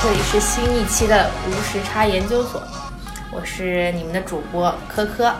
[0.00, 2.62] 好，这里是新一期的无时差研究所，
[3.30, 5.30] 我是你们的主播科科。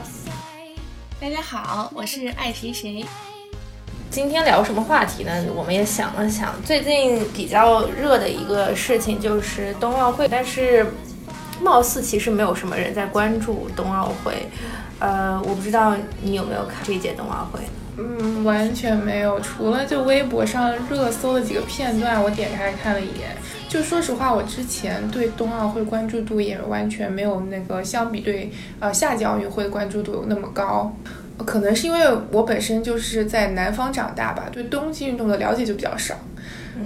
[1.19, 3.03] 大家好，我是爱谁谁。
[4.11, 5.33] 今天聊什么话题呢？
[5.55, 10.87] 我们也想了想，最近比较热的一个事情就是冬奥会，但是
[11.63, 14.47] 貌似其实没有什么人在关注冬奥会。
[14.99, 17.61] 呃，我不知道你有没有看这一届冬奥会？
[17.97, 23.35] 嗯，完全没有，除了就微博上热搜的几个片段，我点开看了一眼。
[23.71, 30.93] 就说实话，我之前对冬奥会关注度也完全没有那个相比对呃夏季奥运会关注度那么高。
[31.47, 32.01] 可能是因为
[32.33, 36.17] 我本身就是在南方长大吧，对冬季运动的了解就比较少。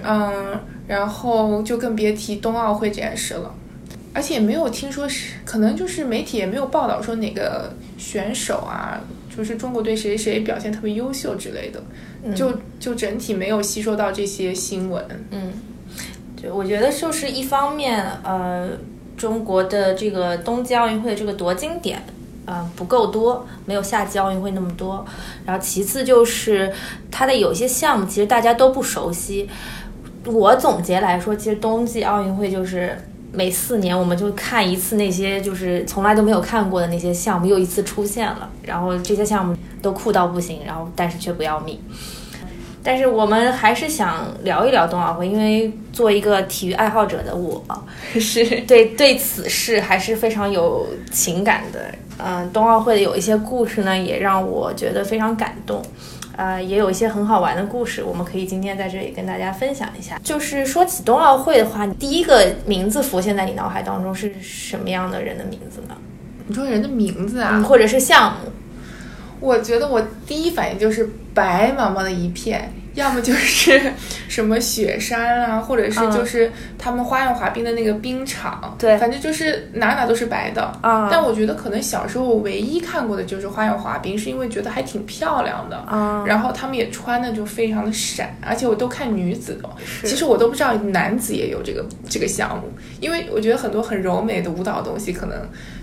[0.05, 3.55] 嗯，然后就更别提冬奥会这件事了。
[4.13, 9.01] 而且也没有听说是，可能就是媒体也没有报道说哪个选手啊，
[9.35, 11.83] 就是中国队谁谁表现特别优秀之类的，
[12.37, 15.05] 就就整体没有吸收到这些新闻。
[15.31, 15.53] 嗯，
[16.53, 18.71] 我觉得就是一方面，呃，
[19.17, 22.03] 中国的这个冬季奥运会这个夺金点，
[22.47, 25.05] 呃，不够多，没有夏季奥运会那么多。
[25.45, 26.73] 然后其次就是
[27.11, 29.49] 它的有些项目其实大家都不熟悉。
[30.25, 32.99] 我总结来说，其实冬季奥运会就是。
[33.37, 41.77] 每四年我们就看一次那些就是从来都没有看过的那些项目又一次出现了，然后这些项目都酷到不行，然后但是却不要命。
[42.85, 47.65] 但是我们还是想聊一聊冬奥会，因为做一个体育爱好者的我
[48.21, 51.81] 是对对此事还是非常有情感的。
[52.23, 55.83] 嗯，冬奥会的有一些故事呢，也让我觉得非常感动。
[56.37, 60.21] 呃，也有一些很好玩的故事，我们可以今天在这里跟大家分享一下。
[60.23, 65.97] 就是说起冬奥会的话，你第一个名字浮现在你脑海当中是什么样的人的名字呢？
[66.47, 68.51] 你说人的名字啊，或者是项目？
[69.41, 72.73] 我觉得我第一反应就是白茫茫的一片。
[72.95, 73.93] 要么就是
[74.29, 81.09] 什么雪山啊，或者是就是他们花样滑冰的那个冰场，对，反正就是哪哪都是白的啊。
[81.11, 86.25] 但我觉得可能小时候我唯一看过的就是花样滑冰，是因为觉得还挺漂亮的啊。
[86.27, 89.69] 然后他们也穿的就非常的闪，而且我都看女子的，
[90.05, 95.37] 其实我都不知道男子也有这个这个项目，因为我觉得很多很柔美的舞蹈东西，可能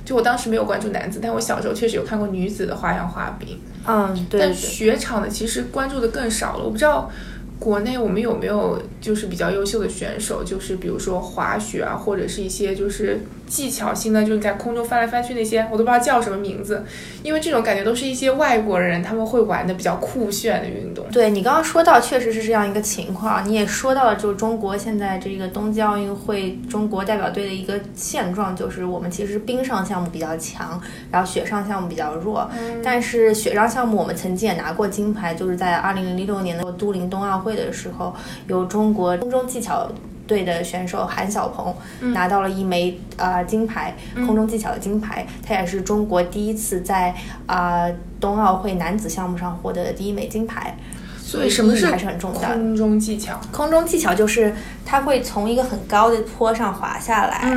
[0.05, 3.59] 就我当时没有关注男子，但我小时候确实有看过女子的花样滑冰。
[3.87, 4.39] 嗯，对。
[4.39, 7.11] 但雪场的其实关注的更少了，我不知道。
[7.59, 10.43] 国内我们有没有就是比较优秀的选手？
[10.43, 13.19] 就是比如说滑雪啊，或者是一些就是
[13.51, 16.83] 技巧性的，就是在空中翻来翻去那些，我都不知道叫什么名字。
[17.21, 21.05] 因为这种感觉都是一些外国人他们会玩的比较酷炫的运动。
[21.11, 23.47] 对你刚刚说到，确实是这样一个情况。
[23.47, 30.81] 你也说到了，就是中国现在这个冬季奥运会中国代表队的一个现状，就是我们其实冰上项目比较强，
[31.11, 32.49] 然后雪上项目比较弱。
[32.83, 37.51] 但是雪上项目我们曾经也拿过金牌，就是在二零零六年的都灵冬奥会。
[37.51, 38.15] 的时候，
[38.47, 39.85] 有中国空中技巧
[40.27, 41.75] 队的选手韩晓鹏
[42.13, 47.13] 拿到了一枚啊金牌，空中技巧的金牌，他也是中国第一次在
[47.45, 47.87] 啊
[48.19, 50.77] 冬奥会男子项目上获得的第一枚金牌，
[51.17, 52.47] 所以什么是还是很重要的。
[52.53, 54.53] 空中技巧，空中技巧就是
[54.85, 57.53] 他会从一个很高的坡上滑下来，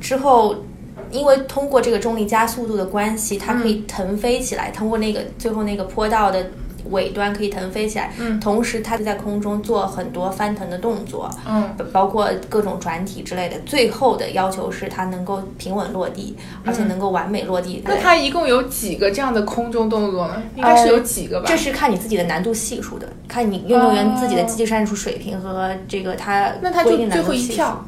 [0.00, 0.56] 之后
[1.10, 6.46] 因为通过这个重力加速度的关系，它可以腾飞起来，通过那个最后那个坡道的。
[6.90, 13.56] 尾端可以腾飞起来，嗯，同时它在空中做很多翻腾的动作，嗯，包括各种转体之类的。
[13.66, 17.82] 最后的要求是它能够平稳落地，而且能够完美落地。
[17.84, 20.42] 那它一共有几个这样的空中动作呢？
[20.54, 21.46] 应该是有几个吧？
[21.48, 27.84] 这是看你自己的难度系数的，看你运动员自己的积极战术水平和这个他那他就最后一跳，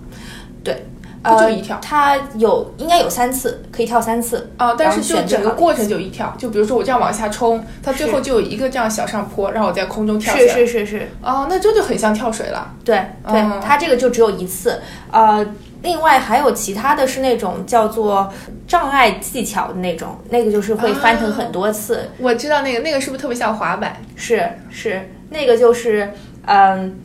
[0.63, 0.85] 对。
[1.25, 4.75] 就一跳，它有应该有三次，可以跳三次哦。
[4.79, 10.35] 但是就整个过程就一跳，就比如说我这样往下冲，它最后就有一个这样小上坡，让我在空中跳。
[10.35, 11.09] 是是是是。
[11.23, 12.73] 哦，那这就很像跳水了。
[12.85, 14.81] 对对，它这个就只有一次。
[15.11, 15.45] 呃，
[15.83, 18.33] 另外还有其他的是那种叫做
[18.67, 22.09] 障碍技巧的那种，那个就是会翻腾很多次。
[22.19, 23.97] 我知道那个，那个是不是特别像滑板？
[24.15, 26.13] 是是，那个就是
[26.47, 26.97] 嗯。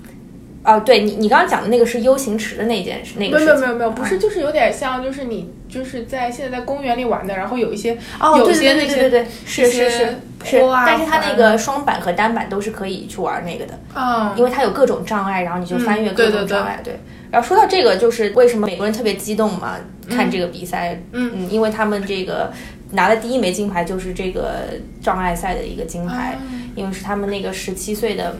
[0.64, 10.00] 哦，对你，你刚刚讲的那个是 U 型池的那件事，那个没有没有没有，不是，就是有点像，就是你就是在现在在公园里玩的，然后有一些哦，有些那些对对对，是是是
[10.46, 16.98] 是，但是它那个双板和单板都是可以去玩那个的啊，因为它有各种障碍，然后你就翻越各种障碍，对。
[17.30, 19.76] 然后说到这个，就是为什么美国人特别激动嘛，
[20.10, 22.54] 看这个比赛，嗯嗯，因为他们这个
[22.92, 24.66] 拿的第一枚金牌就是这个
[25.02, 26.38] 障碍赛的一个金牌，
[26.74, 28.38] 因为是他们那个十七岁的。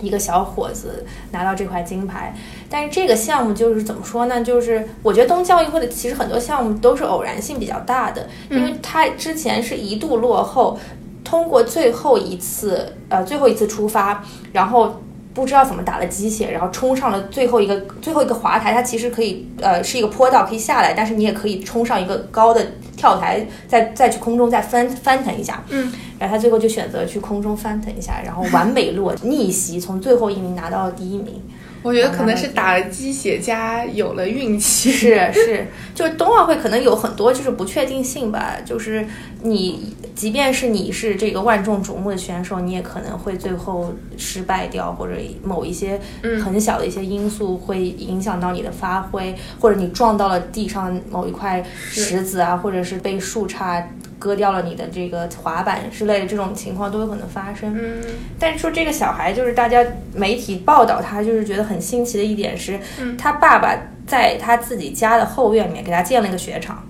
[0.00, 2.34] 一个小伙子拿到这块金牌，
[2.68, 4.42] 但是这个项目就是怎么说呢？
[4.42, 10.78] 就是我觉得冬季奥运会的其实很多项目都是偶然性比较大的，因为他之前是一度落后，
[11.24, 14.22] 通过最后一次呃最后一次出发，
[14.52, 15.00] 然后
[15.34, 22.66] 不知道怎么打了鸡血，然后冲上了最后一个最后一个滑台，它其实可以呃是一个坡道可以下来，但是你也可以冲上一个高的
[23.06, 25.62] 跳台，再再去空中再翻翻腾一下。
[25.68, 31.40] 嗯，然后他最后就选择去空中翻腾一下，然后完美落逆袭，从最后一名拿到了第一名。
[31.86, 34.90] 我觉得可能是打了鸡血加有了运气。
[34.90, 39.06] 是是， 就是冬奥会可能有很多就是不确定性吧，就是
[39.42, 46.42] 你即便是你是这个万众瞩目的选手，你也可能会最后失败掉，或者某一些嗯。
[46.42, 53.82] 很小的一些因素会影响到你的发挥，或者你撞到了地上某一块石子啊，或者是被树杈
[54.18, 57.76] 割掉了你的这个滑板之类的这种情况都有可能发生。
[57.76, 58.02] 嗯
[58.38, 59.84] 但是说这个小孩，就是大家
[60.14, 63.76] 媒体报道他，就是觉得很新奇的一点是，嗯他爸爸
[64.06, 66.84] 在他自己家的后院里面给他建了一个雪场，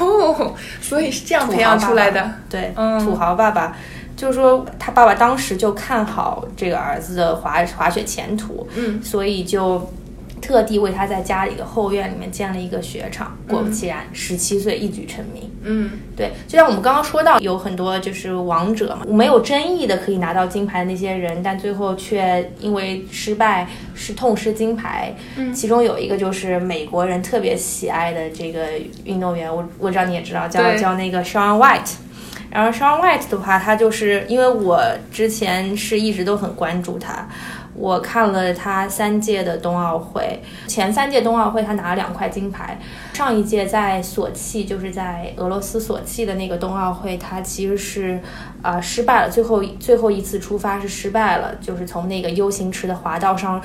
[0.00, 2.30] 哦，所以是这样培养出来的。
[2.48, 3.76] 对，嗯土豪爸爸。
[4.14, 9.90] 就是说，他爸爸当时就看好这个儿子的滑滑雪前途，嗯所以就
[10.42, 13.34] 特地为他在家里的后院里面建了一个雪场。
[13.48, 15.50] 果不其然，十七岁一举成名。
[15.64, 25.14] 嗯对，就像我们刚刚说到，有很多就是王者嘛，没有争议的可以拿到金牌的那些人，但最后却因为失败是痛失金牌。
[25.36, 28.66] 嗯其中有一个就是美国人特别喜爱的这个
[29.04, 31.92] 运动员，我我知道你也知道，叫叫那个 Shawn White。
[32.50, 37.26] 然后 Shawn White 的话，他就是因为我之前是一直都很关注他，
[37.74, 42.78] 我看了他三届的冬奥会，前三届冬奥会他拿了两块金牌，
[43.14, 48.20] 上一届在索契，就是在俄罗斯索契的那个冬奥会，他其实是
[48.60, 53.60] 啊、呃失败了，最后最后一次出发是失败了，就是从那个 U 型池的滑道上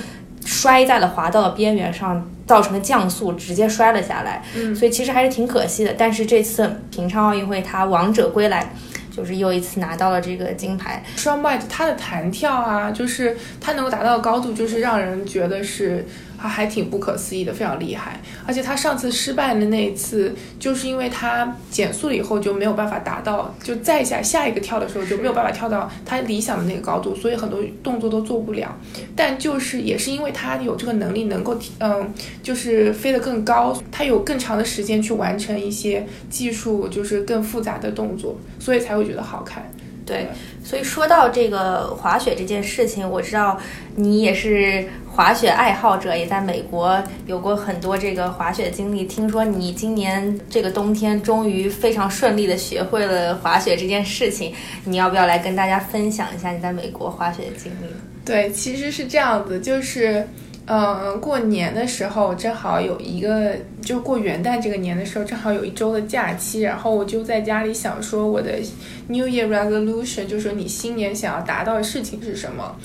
[0.45, 4.41] 摔在了滑道的边缘上，造成了降速，直接摔了下来。
[4.55, 5.93] 嗯所以其实还是挺可惜的。
[5.97, 8.71] 但是这次平昌奥运会，他王者归来，
[9.17, 11.03] 就是又一次拿到了这个金牌。
[11.15, 16.05] 双 bite 它的弹跳啊，就是它能够达到的高度，就是让人觉得是
[16.37, 18.21] 啊还挺不可思议的，非常厉害。
[18.45, 28.77] 而且他上次失败的那一次，就是因为他减速了以后就没有办法达到，就再下下一个跳的时候就没有办法跳到他理想的那个高度，所以很多动作都做不了。
[29.15, 32.13] 但就是也是因为他有这个能力，能够嗯，
[32.43, 39.69] 就是飞得更高，他有更长的时间去完成一些技术就是更复杂的动作，所以才会觉得好看。
[40.05, 40.29] 对，
[40.63, 43.59] 所以说到这个滑雪这件事情，我知道
[43.95, 44.87] 你也是
[45.17, 49.03] 滑雪爱好者，也在美国有过很多这个滑雪经历。
[49.05, 54.53] 听说你今年这个冬天终于非常顺利的学会了滑雪这件事情，
[54.85, 57.87] 你要不要来跟大家分享一下你在美国滑雪的经历？
[58.23, 60.27] 对，其实是这样子，就是，
[60.67, 68.59] 嗯、过年的时候正好有一个，就过元旦这个年的时候，正好有一周的假期，然后我就在家里想说我的
[69.07, 72.75] New Year Resolution，就说你新年想要达到的事情是什么。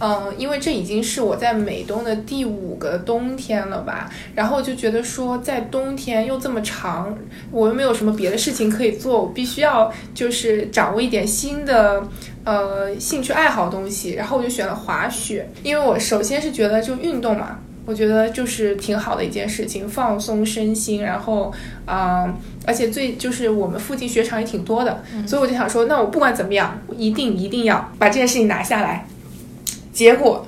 [0.00, 7.16] 嗯，因为这已经是我在美东的第五个冬天了吧，然后我就觉得说，在冬天又这么长，
[7.50, 12.02] 我又没有什么别的事情可以做，我必须要就是掌握一点新的
[12.44, 21.52] 呃兴趣爱好东西，然后我就选了滑雪，因为我首先是觉得就运动嘛，我觉得就是挺好的一件事情，放松身心，然后
[21.86, 22.32] 嗯、
[22.64, 29.06] 而且最就是我们附近雪场也挺多的，所以我就想说，那我不管怎么样，我一定一定要把这件事情拿下来。
[29.98, 30.46] 结果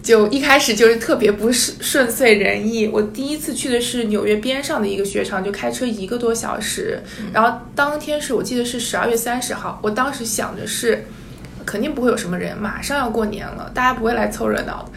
[0.00, 2.86] 就一开始就是特别不顺顺遂人意。
[2.86, 7.02] 我第一次去的是纽约边上的一个雪场，就开车一个多小时。
[7.32, 11.04] 然后当天是我记得是十二月三十号，我当时想着是
[11.66, 14.92] 肯定不会有什么人，马上要过年了，大家不会来凑热闹的。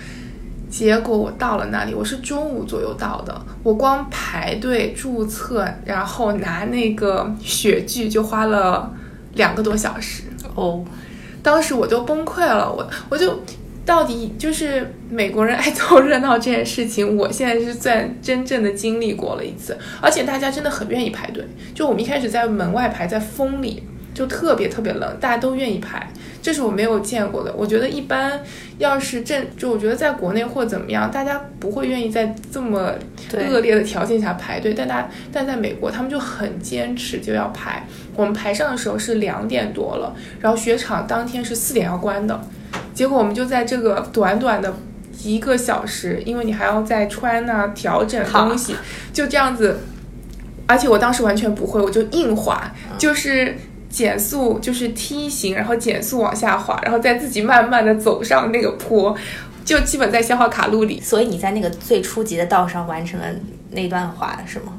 [0.69, 8.93] 结果我到了那里，我是中午左右到的，我光排队注册，然后拿那个雪具就花了
[9.33, 10.25] 两个多小时。
[10.53, 10.85] 哦，
[11.41, 13.41] 当时我就崩溃了，我我就
[13.91, 21.45] 到底就是美国人爱凑热闹这件事情，我现在是算真正的经历过了一次，而且大家真的很愿意排队。
[21.75, 23.83] 就我们一开始在门外排，在风里，
[24.13, 26.09] 就特别特别冷，大家都愿意排，
[26.41, 27.53] 这是我没有见过的。
[27.57, 28.39] 我觉得一般
[28.77, 32.93] 要是正，就我觉得在国内或怎么样，大家不会愿意在这么
[33.33, 37.85] 恶劣的条件下排队，但大但在美国他们就很坚持就要排。
[38.15, 42.41] 我们排上的时候是两点多了，然后雪场当天是四点要关的，
[42.93, 44.73] 结果我们就在这个短短的
[45.23, 48.75] 一个小时，因为你还要再穿啊调整东西，
[49.11, 49.79] 就这样子，
[50.67, 53.55] 而且我当时完全不会，我就硬滑，就是。
[53.91, 59.13] 减速就是梯形，然后减速往下滑，然后再自己慢慢的走上那个坡，
[59.65, 61.01] 就基本在消耗卡路里。
[61.01, 63.25] 所以你在那个最初级的道上完成了
[63.71, 64.77] 那段滑是吗？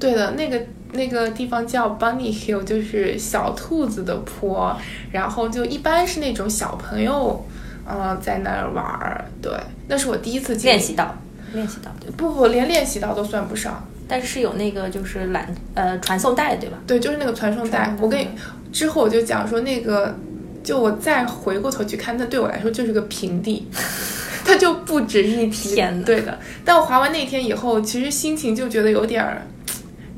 [0.00, 0.60] 对的，那个
[0.92, 4.76] 那个地方叫 Bunny Hill，就是小兔子的坡，
[5.12, 7.44] 然后就一般是那种小朋友，
[7.86, 9.24] 嗯、在那儿玩儿。
[9.42, 9.52] 对，
[9.88, 11.14] 那是我第一次经历练习到，
[11.52, 13.86] 练习到对，不不，连练习到都算不上。
[14.10, 15.42] 但是是有那个就是缆
[15.74, 16.78] 呃传送带对吧？
[16.86, 17.96] 对，就是那个传送带送。
[17.96, 18.28] 带我跟你
[18.72, 20.16] 之后我就讲说那个，
[20.64, 23.68] 就我再回过头去看，那对我来说就是个平地，
[24.46, 25.74] 它就不止一提。
[25.74, 29.42] 天对的，但我滑完那天以后，其实心情就觉得有点儿，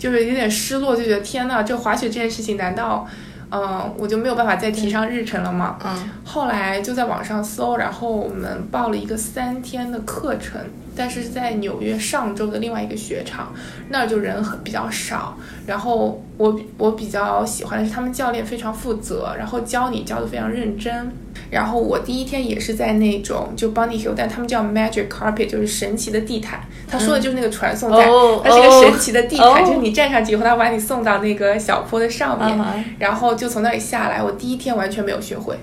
[0.00, 3.07] 就是有点失落，就觉得天呐，这滑雪这件事情难道，
[3.50, 5.76] 嗯、我就没有办法再提上日程了吗？
[5.85, 10.59] 嗯，后来就在网上搜，然后我们报了一个三天的课程，
[10.97, 13.52] 但是是在纽约上周的另外一个雪场，
[13.90, 15.37] 那儿就人很比较少。
[15.66, 21.12] 然后我我比较喜欢的是他们教练非常负责，然后教你教的非常认真。
[21.50, 26.61] 然后我第一天也是在那种就 Bunny Hill，但他们叫 Magic Carpet，就是神奇的地毯。
[26.88, 32.59] 他说的就是那个传送带，哦它是一个神奇的地毯，哦就是你站上去以后，他把你送到那个小坡的上面。
[32.59, 34.23] 嗯然后就从那里下来。
[34.23, 35.57] 我第一天完全没有学会，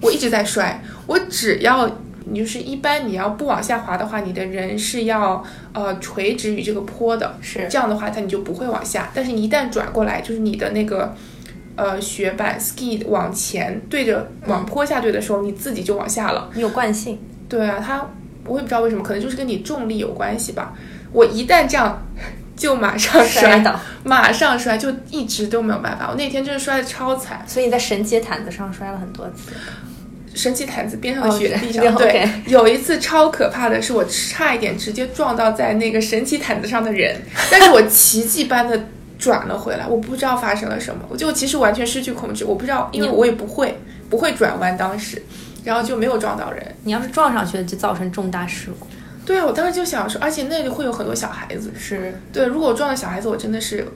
[0.00, 0.82] 我一直在摔。
[1.06, 1.90] 我只要
[2.26, 9.10] 你就是一般你要不往下滑的话，你的人是要呃垂直于这个坡的，是这样的话它你就不会往下。
[9.12, 11.14] 但是你一旦转过来，就是你的那个
[11.76, 16.50] 呃雪板 ski 往前对着往坡下对的时候，你自己就往下了。
[16.54, 18.10] 你有惯性，对啊，它
[18.46, 20.74] 我也不知道为什么，可能就是跟你重力有关系吧。
[21.12, 22.02] 我一旦这样。
[22.56, 26.06] 就马上摔倒，马上摔，就一直都没有办法。
[26.08, 29.50] 我那天真的摔的超惨，所以你在神奇毯子上摔了很多次。
[30.36, 31.84] 神奇毯子边上的雪地上。
[31.84, 38.86] 哦对有一次超可怕的是，我差一点直接撞到在那个神奇毯子上的人，但是我奇迹般的
[39.18, 43.78] 转了回来，我不知道发生了什么，我就其实完全失去控制，我不知道，因为我也不会
[44.10, 45.22] 不会转弯，当时，
[45.64, 46.74] 然后就没有撞到人。
[46.84, 48.86] 你要是撞上去了，就造成重大事故。
[49.24, 53.86] 对啊，我当时就想说，而且那里会有很多小孩子，是，对，如果我撞到小孩子，我真的是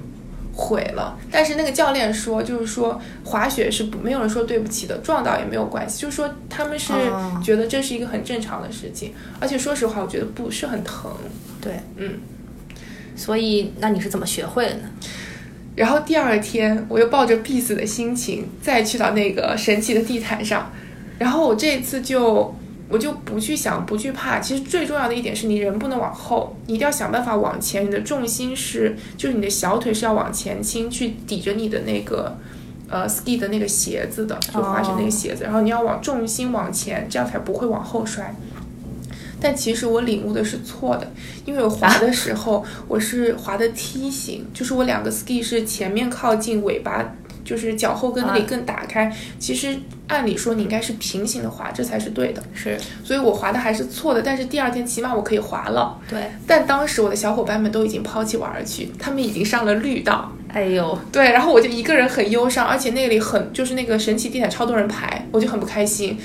[0.55, 1.19] 毁了。
[1.31, 9.13] 但是那个教练说，就是说滑雪是不没有人说对不起的，撞到也没有关系，就是说他们是哦觉得这是一个很正常的事情。
[9.39, 11.11] 而且说实话，我觉得不是很疼。
[11.61, 12.15] 对，嗯。
[13.19, 14.83] 所以，那你是怎么学会的呢？
[15.75, 20.73] 然后第二天，我又抱着必死的心情再去到那个神奇的地毯上，
[21.19, 22.55] 然后我这次就
[22.89, 24.41] 我就不去想，不去怕。
[24.41, 27.87] 其实最重要的一点是你人不能往后，你一定要想办法往前。
[27.87, 32.37] 你的重心是，就是你的小腿是要往前倾，去抵着你的那个
[32.89, 35.45] 呃 ski 的那个鞋子的，就滑雪那个鞋子。
[35.45, 38.35] 然后你要往重心往前，这样才不会往后摔。
[39.41, 41.11] 但其实我领悟的是错的，
[41.45, 47.15] 因为我滑 的时候我是滑的梯形，就是我两个 ski 是前面靠近尾巴，
[47.45, 49.15] 就是脚后跟那里更打开。
[49.39, 49.79] 其实
[50.09, 52.43] 按理说你应该是平行的滑，这才是对的。
[52.53, 55.99] 是所以我滑的还是错的，但是第二天起码我可以滑了。
[56.09, 60.33] 对，但当时我的小伙伴们都已经抛弃我而去，他们已经上了绿道。
[60.49, 66.19] 哎呦，对，然后我就一个人很忧伤，而且那里很就是那个神奇地毯超多人排，我就很不开心。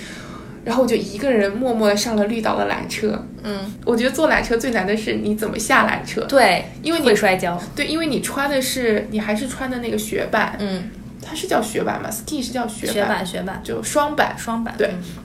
[0.64, 3.26] 然后我就一个人默默的上了绿岛的缆车。
[3.44, 6.22] 嗯，我觉得坐缆车最难的是你怎么下缆车。
[6.22, 7.62] 对，因为你会摔跤。
[7.76, 10.90] 对，因为你穿的是你还是穿的那个雪板，嗯，
[11.22, 14.36] 它是叫雪板吗？ski 是叫雪板，雪板，雪板，就双板。
[14.38, 14.74] 双板。
[14.78, 15.24] 对嗯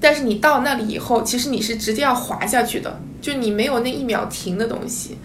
[0.00, 5.16] 但是你到那里以后，其实你是直接要滑下去的，就你没有那一秒停的东西。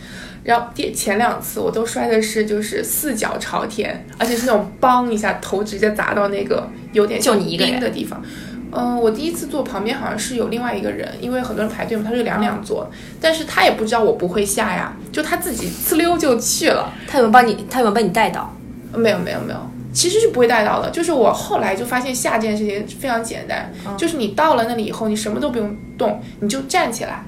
[0.42, 8.24] 然后第前两次我都摔的是就是四脚朝天，而且是那种梆一下头直接砸到那个有点就像你一个人冰的地方。
[8.72, 16.94] 嗯、我第一次坐旁边好像是有另外一个人，因为很多人排队嘛，他是两两坐，但是他也不知道我不会下呀，就他自己呲溜就去了。
[17.08, 17.66] 他有没有帮你？
[17.70, 18.56] 他有没有把你带到？
[18.94, 19.60] 没有没有没有，
[19.94, 20.90] 其实是不会带到的。
[20.90, 27.24] 就是我后来就发现下这件事情非常简单，就是你到了那里以后，你什么都不用动，你就站起来。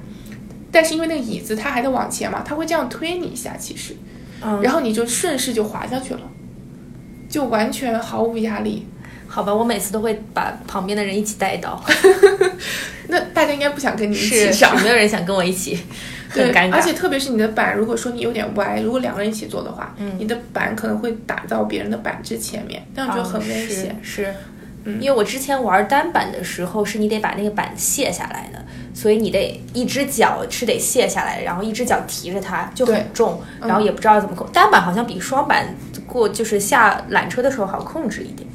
[0.70, 3.94] 但是因为那个椅子它还在往前嘛，它会这样推你一下，其实，
[4.42, 6.20] 嗯，然后你就顺势就滑下去了，
[7.28, 8.86] 就完全毫无压力。
[9.34, 11.82] 好吧，我每次都会把旁边的人一起带到，
[13.08, 15.78] 那大家应该不想跟你一起是上，没有人想跟我一起，
[16.28, 16.74] 很对，尴尬。
[16.74, 23.90] 而且特别是你的板，如果说你有点歪，如果两个人一起做的话，嗯你的板可能会打到别人的板之前面，那样就很危险。
[23.90, 24.24] 啊是。
[24.24, 24.34] 是
[24.84, 28.60] 嗯因为我之前玩单板的时候，是你得把那个板卸下来的，
[28.92, 34.44] 所以你得一只脚是得卸下来，然后一只脚提着它，就很重，嗯然后也不知道怎么控。
[34.52, 35.72] 单板好像比双板
[36.04, 38.48] 过就是下缆车的时候好控制一点，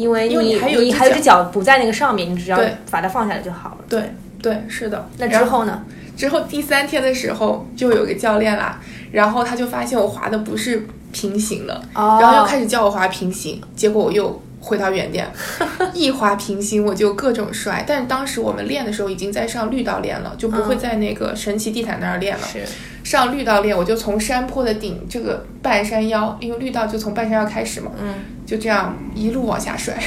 [0.00, 3.78] 因为因为你你还有还有一只脚不在那个上面，你只要对把它放下来就好了。
[3.88, 5.08] 对对，是的。
[5.18, 5.82] 那之后呢？
[6.16, 8.78] 之后第三天的时候，就有个教练啦，
[9.10, 15.26] 然后他就发现我滑的不是平行了，哦然后又开始叫我滑平行，结果我又回到原点，
[15.94, 17.84] 一滑平行我就各种摔。
[17.86, 22.46] 但是当时我们练的时候已经在上绿道练了，就不会在那个神奇地毯那儿练了。
[22.46, 22.62] 是
[23.02, 28.14] 上绿道练，我就从山坡的顶这个半山腰，因为绿道就从半山腰开始嘛，嗯，
[28.44, 29.98] 就这样一路往下摔。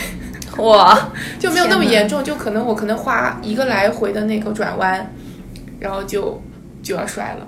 [0.57, 5.11] 哇， 就没有那么严重，就可能我可能花一个来回的那个转弯，
[5.79, 6.39] 然后就
[6.83, 7.47] 就要摔了。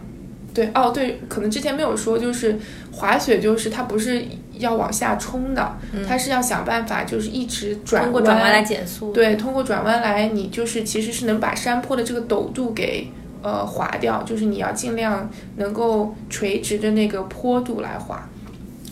[0.51, 2.57] 对，哦对，可能之前没有说，就是
[2.91, 4.25] 滑雪就是它不是
[4.57, 9.11] 要往下冲的，它是要想办法就是一直转通过转弯来减速。
[9.11, 13.07] 对，通过转弯来，你就是其实是能把山坡的这个陡度给
[13.41, 18.27] 呃滑掉，就是你要尽量能够垂直的那个坡度来滑，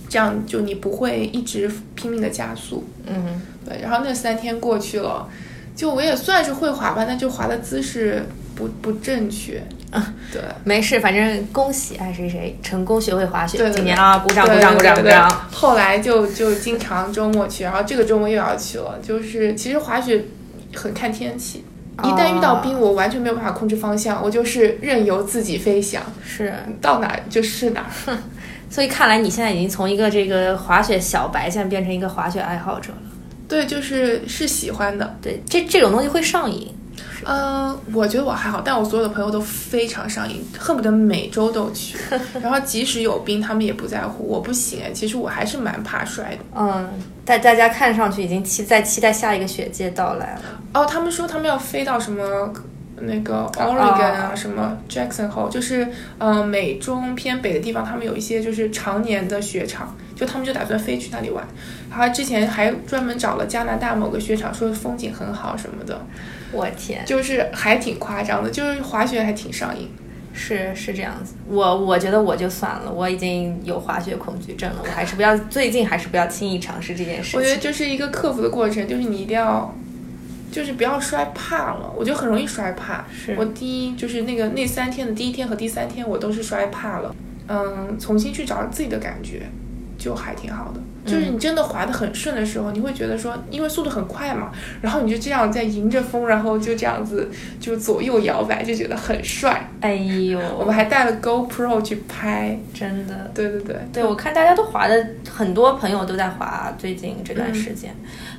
[0.09, 2.83] 这样就你不会一直拼命的加速。
[3.05, 5.27] 嗯，对，然后那三天过去了，
[5.75, 9.61] 就我也算是会滑吧，但就滑的姿势不不正确。
[10.31, 13.57] 对，没事，反正恭喜爱谁谁成功学会滑雪。
[13.57, 15.29] 对对今年啊，鼓掌鼓对掌鼓掌鼓掌！
[15.51, 18.97] 后来就就经常周末去，然后这个周末又要去了。
[19.03, 20.25] 就是其实滑雪
[20.73, 21.63] 很看天气，
[21.99, 28.17] 一旦遇到冰，我完全没有办法控制方向，我就是任由自己飞翔，是，到哪儿就是哪儿。
[28.71, 32.97] 所以看来你现在已经从一个这个滑雪小白，现在变成一个滑雪爱好者了。
[33.47, 35.15] 对，就是是喜欢的。
[35.21, 36.73] 对，这这种东西会上瘾。
[37.25, 41.97] 嗯，我觉得我还好，但我所有的朋友都非常上瘾，恨不得每周都去。
[42.41, 44.27] 然后即使有冰，他们也不在乎。
[44.27, 46.39] 我不行哎，其实我还是蛮怕摔的。
[46.55, 46.89] 嗯，
[47.25, 50.41] 大大家看上去已经期在期待下一个雪季到来了。
[50.73, 52.51] 哦，他们说他们要飞到什么
[52.97, 61.45] 那个 Oregon 啊，什么 Jackson Hole，就是呃美中偏北的地方，他们有一些就是常年的雪场，就他们就打算飞去那里玩。
[61.89, 66.03] 然后之前还专门找了加拿大某个雪场，说风景很好什么的，
[66.53, 69.89] 我天，就是还挺夸张的，就是滑雪还挺上瘾。
[70.35, 71.35] 是是这样子。
[71.47, 77.61] 我我觉得我就算了，我已经有滑雪恐惧症了，我还是不要最近还是不要轻易尝试这件事我觉得情。
[77.61, 79.71] 这是一个克服的过程，就是你一定要，
[80.51, 81.93] 就是不要摔怕了。
[81.95, 83.05] 我就很容易摔怕。
[83.13, 87.15] 是我第一就是那个那三天的第一天和第三天，我都是摔怕了。
[87.47, 89.43] 嗯，重新去找自己的感觉，
[89.99, 90.81] 就还挺好的。
[91.05, 99.69] 就是你真的滑得很顺的时候，你会觉得说，因为速度很快嘛，然后你就这样在迎着风，然后就这样子就左右摇摆，就觉得很帅。
[99.81, 102.57] 哎呦，我们还带了 GoPro 去拍。
[102.73, 103.31] 真的。
[103.33, 107.93] 对对对，对，我看大家都滑的，很多朋友都在滑，最近这段时间。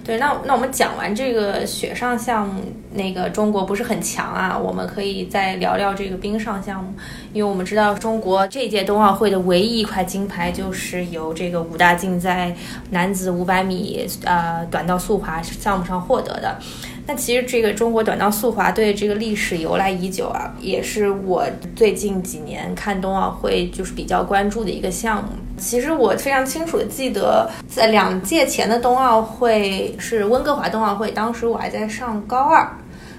[0.04, 2.60] 对，那那我们讲完这个雪上项目，
[2.92, 6.92] 那个中国不是很强啊，我们可以再聊聊这个冰上项目，
[7.32, 12.54] 因为我们知道中国这届冬奥会的唯一一块金牌就是由这个武大靖在
[12.90, 16.58] 男子五百米呃短道速滑项目上获得的。
[17.06, 25.30] 那其实这个中国短道速滑队这个历史由来已久啊，也是我最近几年看冬奥会就是比较关注的一个项目。
[25.64, 32.68] 其实我非常清楚的记得，在两届前的冬奥会是温哥华冬奥会，当时我还在上高二，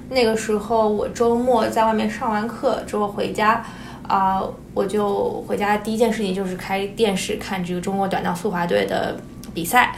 [0.09, 3.65] 那个时候我周末在外面上完课之后回家。
[4.07, 4.39] 啊、
[4.75, 9.17] 我就回家第一件事情就是开电视看这个中国短道速滑队的
[9.51, 9.95] 比赛。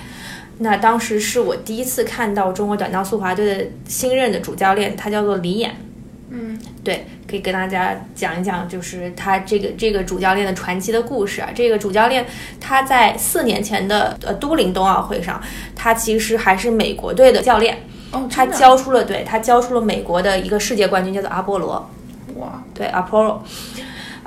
[0.59, 5.75] 那当时是我第一次看到中国短道速滑队的新任的主教练，他叫做李岩。
[6.39, 11.49] 嗯，对，可以跟大家讲一讲，就是他这个这个主教练的传奇的故事啊。
[11.55, 12.23] 这个主教练
[12.59, 15.41] 他在四年前的呃都灵冬奥会上，
[15.75, 17.79] 他其实还是美国队的教练，
[18.11, 21.89] 哦，他教出了对他教出了美国的一个世界冠军，叫做阿波罗。
[22.35, 23.39] 哇，对 Apollo。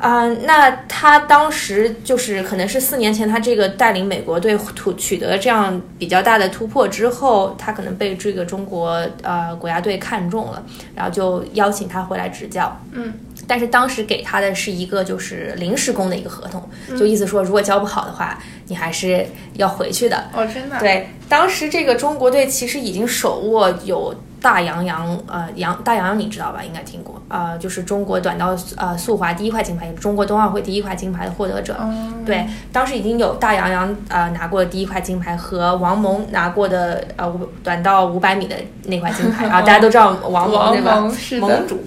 [0.01, 10.63] 啊、那他当时就是可能是四年前，他这个带领美国队突取得这样比较大的突破之后，他可能被这个中国呃国家队看中了，
[10.95, 12.75] 然后就邀请他回来执教。
[12.93, 13.13] 嗯，
[13.47, 16.67] 但是当时给他的是一个就是临时工的一个合同，
[16.99, 20.31] 就意思说如果教不好的话，你还是要回去的。
[20.33, 26.63] 哦，真的，，对，当时这个中国队其实已经手握有大洋洋，呃，杨大洋洋你知道吧？
[26.65, 31.77] 应该听过，呃，就是中国短道呃速滑第一块金牌，也是中国冬奥会第一块金牌的获得者。
[31.81, 41.01] 嗯，对，当时已经有大洋洋呃拿过的第一块金牌和王蒙拿过的呃短道五百米的那块金牌， 啊，大家都知道王蒙王对吧？
[41.01, 41.85] 蒙是的盟主。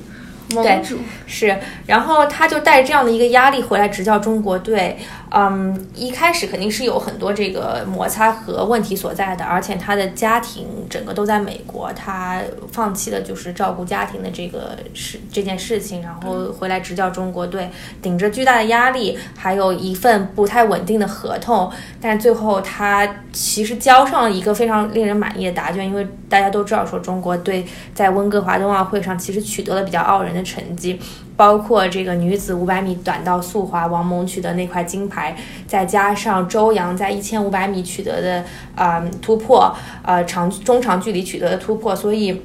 [0.50, 5.00] 对盟主，是，然后他就带着这样的一个压力回来执教中国队。
[5.36, 12.40] 嗯，一开始肯定是有很多这个摩擦和问题所在的，而且他的家庭整个都在美国，他
[12.72, 17.68] 放弃了就是照顾家庭的这个事这件事情，然后回来执教中国队，
[18.00, 27.66] 顶着巨大的压力，还有一份不太稳定的合同，但最后他其实交上了一个非常令人满意的答卷，因为大家都知道说中国队
[27.96, 31.00] 在温哥华冬奥会上其实取得了比较傲人的成绩，
[31.44, 35.36] 包括这个女子五百米短道速滑王蒙取得那块金牌，
[35.68, 38.38] 再加上周洋在一千五百米取得的
[38.76, 42.42] 啊、呃突破，呃长中长距离取得的突破，所以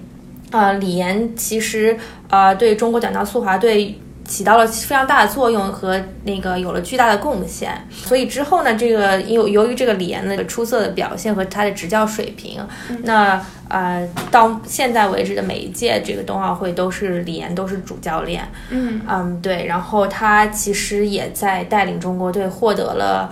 [0.51, 1.97] 呃李岩其实
[2.29, 4.01] 呃对中国短道速滑队。
[4.29, 7.73] 起到了非常大的作用和那个有了巨大的贡献。
[7.91, 12.61] 所以之后呢，这个由由于这个李岩的出色的表现和他的执教水平，
[13.03, 18.47] 那呃到现在为止的每一届这个冬奥会都是李岩都是主教练。
[18.71, 23.29] 嗯嗯，对，然后他其实也在带领中国队获得了。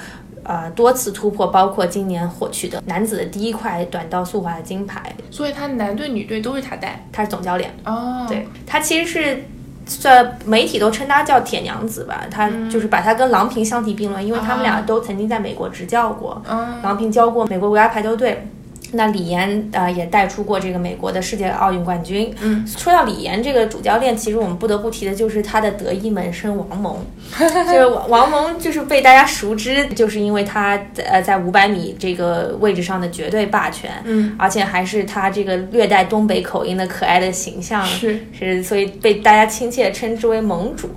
[0.49, 7.05] 呃，多次突破，包括今年获取的男子的第一块短道速滑的金牌，所以他男队、女队都是他带。
[7.13, 7.75] 他是总教练。
[7.85, 9.43] 哦，对他其实是，
[9.87, 16.83] 这媒体都称他叫铁娘子吧，他就是把他跟郎平相提并论，因为他们俩都曾经在美国执教过，嗯。
[16.83, 18.49] 郎平教过美国国家排球队。
[18.93, 22.33] 那李岩呃也带出过这个美国的世界奥运冠军。
[22.41, 26.97] 嗯，说到李岩这个主教练，其实我们不得不提的就是他的得意门生王蒙，
[27.39, 40.89] 就是王王蒙就是被大家熟知，就是因为他呃在五百米这个位置上的绝对霸权，嗯，而且还是他这个略带东北口音的可爱的形象，是是，所以被大家亲切称之为盟主。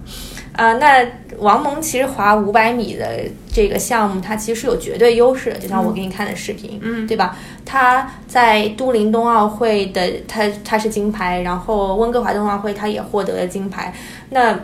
[0.60, 7.38] 啊、那王蒙其实滑五百米的这个项目，他其实是有绝对优势的，就像我给你看的视频，嗯对吧？
[7.66, 13.94] 他在都灵冬奥会的他他是金牌，然后温哥华冬奥会他也获得了金牌。
[14.32, 14.60] 那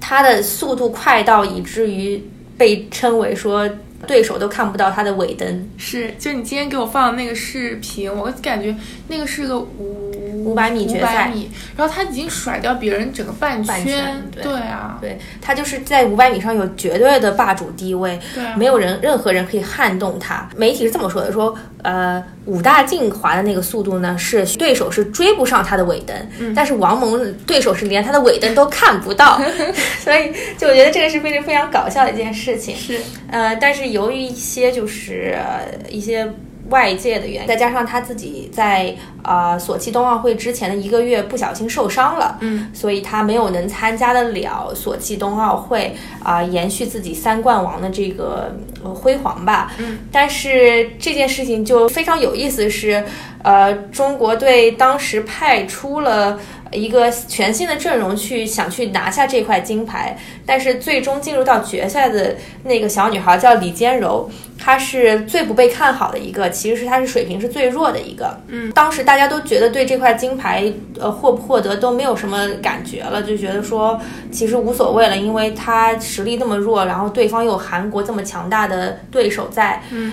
[0.00, 2.22] 他的速度快到以至于
[2.56, 3.68] 被称为说
[4.06, 5.68] 对手都看不到他的尾灯。
[5.76, 8.72] 是，就你今天给我放的那个视频，我感觉
[9.08, 10.12] 那个是个五
[10.46, 20.48] 500米决赛米，然后他已经甩掉别人整个半半圈对对啊，对他就是在五百米上有绝对的霸主地位，对啊没有人任何人可以撼动他。
[20.56, 29.40] 媒体是这么说的：说呃，武大靖滑的那个速度呢，是对手是追不上他的尾灯，嗯但是王蒙对手是连他的尾灯都看不到，
[29.98, 32.76] 所以就我觉得这个是非常非常搞笑的一件事情。
[32.76, 32.98] 是，
[33.30, 36.28] 呃，但是由于一些就是、呃一些
[36.70, 49.72] 外界的原因，再加上他自己在呃索契冬奥会之前的一个月不小心受伤了，嗯，所以他没有能参加得了索契冬奥会啊、延续自己三冠王的这个、呃辉煌吧。
[49.78, 53.04] 嗯，但是这件事情就非常有意思是，
[53.42, 56.38] 呃，中国队当时派出了。
[56.72, 68.38] 一个全新的阵容去想去拿下这块金牌，但是最终进入到决赛的那个小女孩叫李坚柔，她是最不被看好的一个，其实是她是水平是最弱的一个。
[68.48, 74.00] 嗯，当时大家都觉得对这块金牌呃获不获得都没有什么感觉了，就觉得说
[74.30, 79.82] 其实无所谓了，因为她实力那么弱，然后对方又有韩国这么强大的对手在。
[79.90, 80.12] 嗯，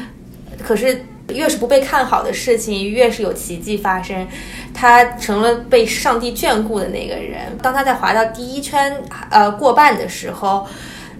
[0.63, 1.05] 可是。
[1.33, 4.27] 越是不被看好的事情，越是有奇迹发生。
[4.73, 7.57] 他成了被上帝眷顾的那个人。
[7.61, 10.67] 当他在滑到第一圈呃过半的时候，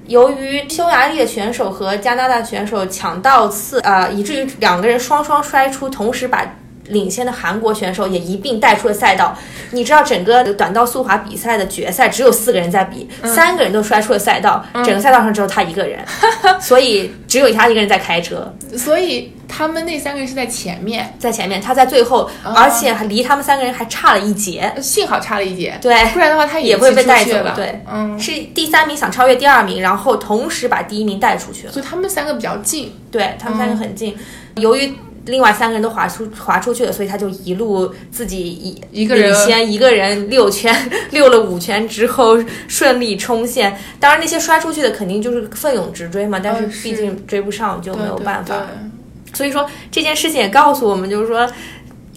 [0.08, 6.46] 由于匈牙利的选手和加拿大选手抢倒刺，啊，以至于两个人双双摔出，同时把
[6.94, 9.38] 领先的韩国选手也一并带出了赛道。
[9.72, 16.00] 你知道，整个短道速滑比赛的决赛只有四个人在比，三个人都摔出了赛道，整个赛道上只有他一个人，
[16.62, 18.54] 所以只有他一个人在开车。
[18.78, 24.72] 所以他们那三个人是在前面，在前面，他在最后，而且还离他们三个人还差了一截。
[24.80, 27.54] 幸好差了一截，对，不然的话他也会被带走挤出去了。
[27.56, 31.74] 对，嗯，是第三名想超越第二名，然后同时把第一名带出去了。
[31.74, 34.16] 所以他们三个比较近，对他们三个很近，
[34.56, 34.94] 由于
[35.26, 40.76] 另外三个人都滑出滑出去了，所以他就一路自己一一个人先一个人六圈
[41.12, 43.78] 溜了五圈之后顺利冲线。
[44.00, 48.56] 当然那些摔出去的肯定就是奋勇直追嘛，但是毕竟追不上就没有办法。
[48.56, 48.92] 对对
[49.36, 51.50] 所以说这件事情也告诉我们，就是说。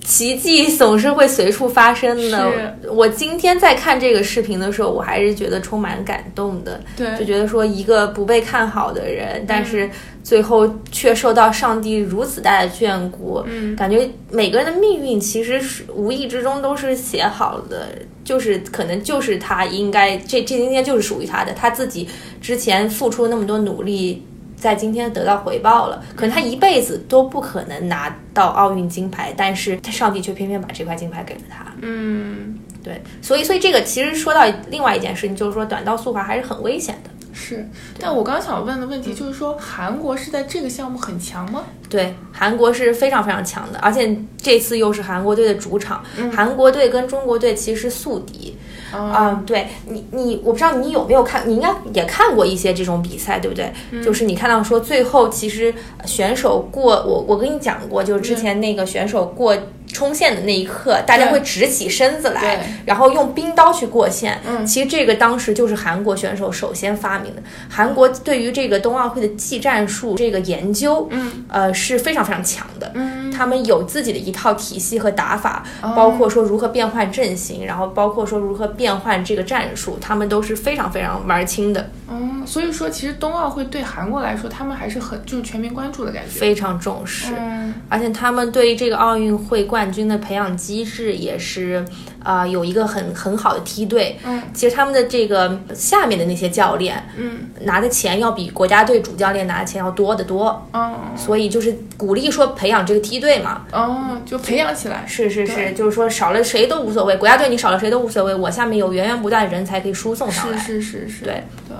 [0.06, 2.78] 奇迹总是会随处发生的。
[2.88, 6.80] 我今天在看这个视频的时候，我还是觉得充满感动的。
[6.96, 9.90] 对，就觉得说一个不被看好的人，但是
[10.22, 13.42] 最后却受到上帝如此大的眷顾。
[13.46, 17.88] 嗯，感觉每个人的命运其实是无意之中都是写好的，
[18.22, 22.08] 就是可能就是他应该这这今天就是属于他的，他自己
[22.40, 24.24] 之前付出那么多努力。
[24.56, 31.66] 在今天得到回报了，可能他一辈子都不可能拿到奥运金牌，但是他上帝却偏偏把这块金牌给了他。
[31.82, 37.10] 嗯，对，所以所以这个其实说到另外一件事情，就是说短道速滑还是很危险的。
[37.38, 37.68] 是，
[38.00, 41.64] 但我刚想问的问题就是说，韩国是在这个项目很强吗？
[41.90, 46.02] 对，韩国是非常非常强的，而且这次又是韩国队的主场。
[46.16, 48.56] 嗯韩国队跟中国队其实是宿敌。
[48.96, 53.72] 啊、嗯，对你，你我不知道你有没有看，你应该也看过一些这种比赛，对不对？
[53.90, 54.02] 嗯。
[54.02, 59.56] 就是你看到说最后其实选手过，我我跟你讲过，就是之前那个选手过
[59.96, 64.38] 冲线的那一刻，大家会直起身子来，然后用冰刀去过线。
[64.46, 64.66] 嗯。
[64.66, 67.42] 其实这个当时就是韩国选手首先发明的。
[67.70, 71.32] 韩国对于这个冬奥会的技战术这个研究，嗯。
[71.48, 72.90] 呃是非常非常强的。
[72.94, 75.94] 嗯，他们有自己的一套体系和打法，哦。
[75.96, 86.38] 包括说如何变换阵型，然后包括说如何变换这个战术，他们都是非常非常玩清的，嗯，所以说其实冬奥会对韩国来说，他们还是很就是全民关注的感觉。
[86.38, 87.32] 非常重视。
[87.36, 91.84] 嗯而且他们对于这个奥运会冠军的培养机制也是，
[92.22, 94.18] 啊、有一个很很好的梯队。
[94.24, 103.62] 嗯其实他们的这个下面的那些教练嗯拿的钱要比国家队主教练拿的钱要多得多，哦所以就是鼓励说培养这个梯队嘛。
[103.72, 105.04] 哦，就培养起来。
[105.06, 110.58] 是是是，就是说少了谁都无所谓，国家队你少了谁都无所谓，我下面有源源不断的人才可以输送上来。
[110.58, 111.76] 是是是是，对对。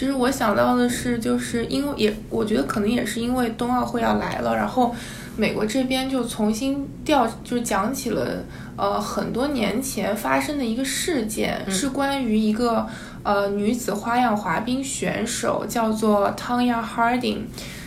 [0.00, 4.94] 其实我想到的是，就是因为也，我觉得可能也是因为冬奥会要来了，然后
[5.36, 8.42] 美国这边就重新调，就是讲起了
[8.78, 12.88] 呃很多年前发生的一个事件，是关于一个
[13.22, 17.40] 呃女子花样滑冰选手，叫做 Tanya Harding。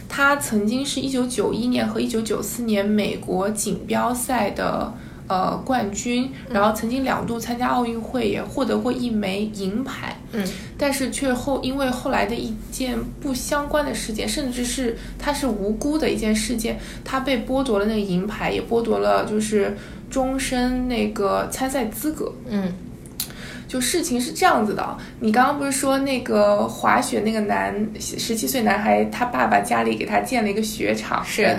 [0.07, 4.93] 她曾经是一九九一年和一九九四年美国锦标赛的
[5.27, 10.15] 呃冠军，然后曾经两度参加奥运会，也获得过一枚银牌。
[10.31, 10.45] 嗯，
[10.77, 19.77] 但是却后因为后来的一件不相关的事件，甚至是他是无辜的一件事件，他被剥夺了那个银牌，也剥夺了就是
[20.09, 22.33] 终身那个参赛资格。
[22.49, 22.73] 嗯。
[23.65, 31.57] 就事情是这样子的，你刚刚不是说那个滑雪那个男十七岁男孩，他爸爸家里给他建了一个雪场，是。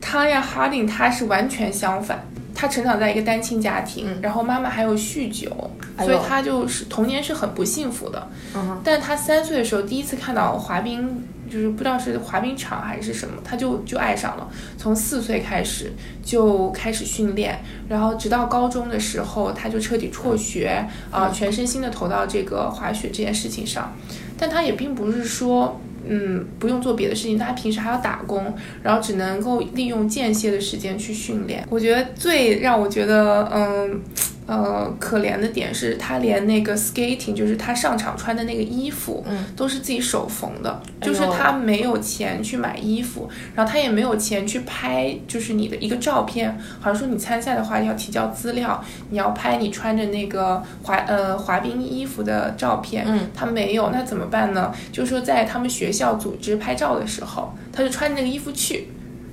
[0.00, 2.20] 他呀哈丁他是完全相反，
[2.58, 8.28] 他成长在一个单亲家庭，嗯然后妈妈还有酗酒，哎所以他就是童年是很不幸福的。
[8.54, 14.48] 嗯但他三岁的时候第一次看到滑冰，就是不知道是滑冰场还是什么，他就就爱上了。
[14.78, 15.92] 从四岁开始
[16.24, 23.92] 就开始训练，然后直到高中的时候，他就彻底辍学啊、全身心的投到这个滑雪这件事情上。
[24.38, 25.78] 但他也并不是说。
[26.08, 31.66] 嗯，不用做别的事情，他平时还要打工，然后只能够利用间歇的时间去训练。
[31.70, 34.00] 我觉得最让我觉得，嗯，
[34.46, 54.72] 呃，可怜的点是他连那个 skating，就是他上场穿的那个衣服，嗯，都是自己手缝的，哎就是他没有钱去买衣服，然后他也没有钱去拍，就是你的一个照片，好像说你参赛的话要提交资料，你要拍你穿着那个滑呃滑冰衣服的照片，嗯，他没有，那怎么办呢？
[54.92, 58.88] 就是说在他们学校组织拍照的时候，他就穿那个衣服去。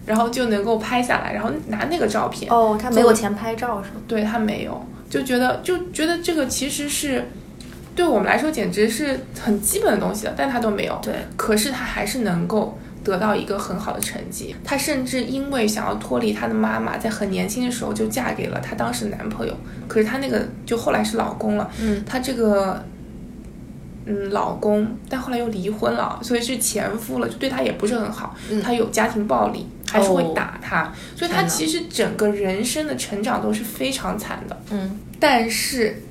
[0.05, 2.51] 然后就能够拍下来，然后拿那个照片。
[2.51, 4.01] 哦，他没有钱拍照是吗？
[4.05, 7.29] 对他没有，就觉得就觉得这个其实是
[7.95, 10.99] 对我们来说简直是很基本的东西了，但他都没有。
[11.03, 14.55] 对，可是他还是能够得到一个很好的成绩。
[14.63, 19.55] 他甚至因为想要脱离他的妈妈，在很年轻的时候就嫁给了他当时的男朋友。
[19.87, 22.83] 可是他那个就后来是老公了，嗯，他这个。
[24.05, 28.35] 嗯，老公，但后来又离婚了，所以是前夫了，就对他也不是很好。
[28.51, 34.59] 嗯他有家庭暴力，还是会哦打他，所以他其实整个人生的成长都是非常惨的。
[34.71, 36.01] 嗯但是，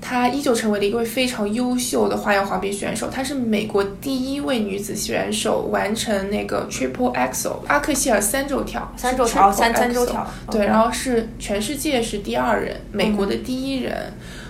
[0.00, 3.10] 他依旧成为了一位非常优秀的花样滑冰选手。
[3.10, 13.92] 她是美国第一位女子选手完成那个 triple axel 阿克西尔三周跳，三周跳，三三周跳，对，然后是全世界是第二人，美国的第一人。
[13.94, 14.43] 嗯，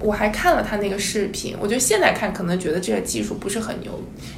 [0.00, 3.92] 我还看了他那个视频，我觉得现在看可能觉得这个技术不是很牛，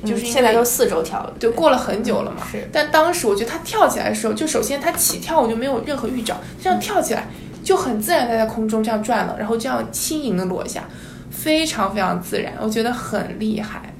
[0.05, 2.47] 就是嗯现在都四周跳了，对，过了很久了嘛。
[2.71, 7.27] 但当时我觉得他跳起来的时候，就首先他起跳我就没有任何预兆，这样跳起来
[7.65, 10.85] 就很自然的在空中这样转了，然后这样轻盈的落下，
[11.31, 13.95] 非常非常自然，我觉得很厉害。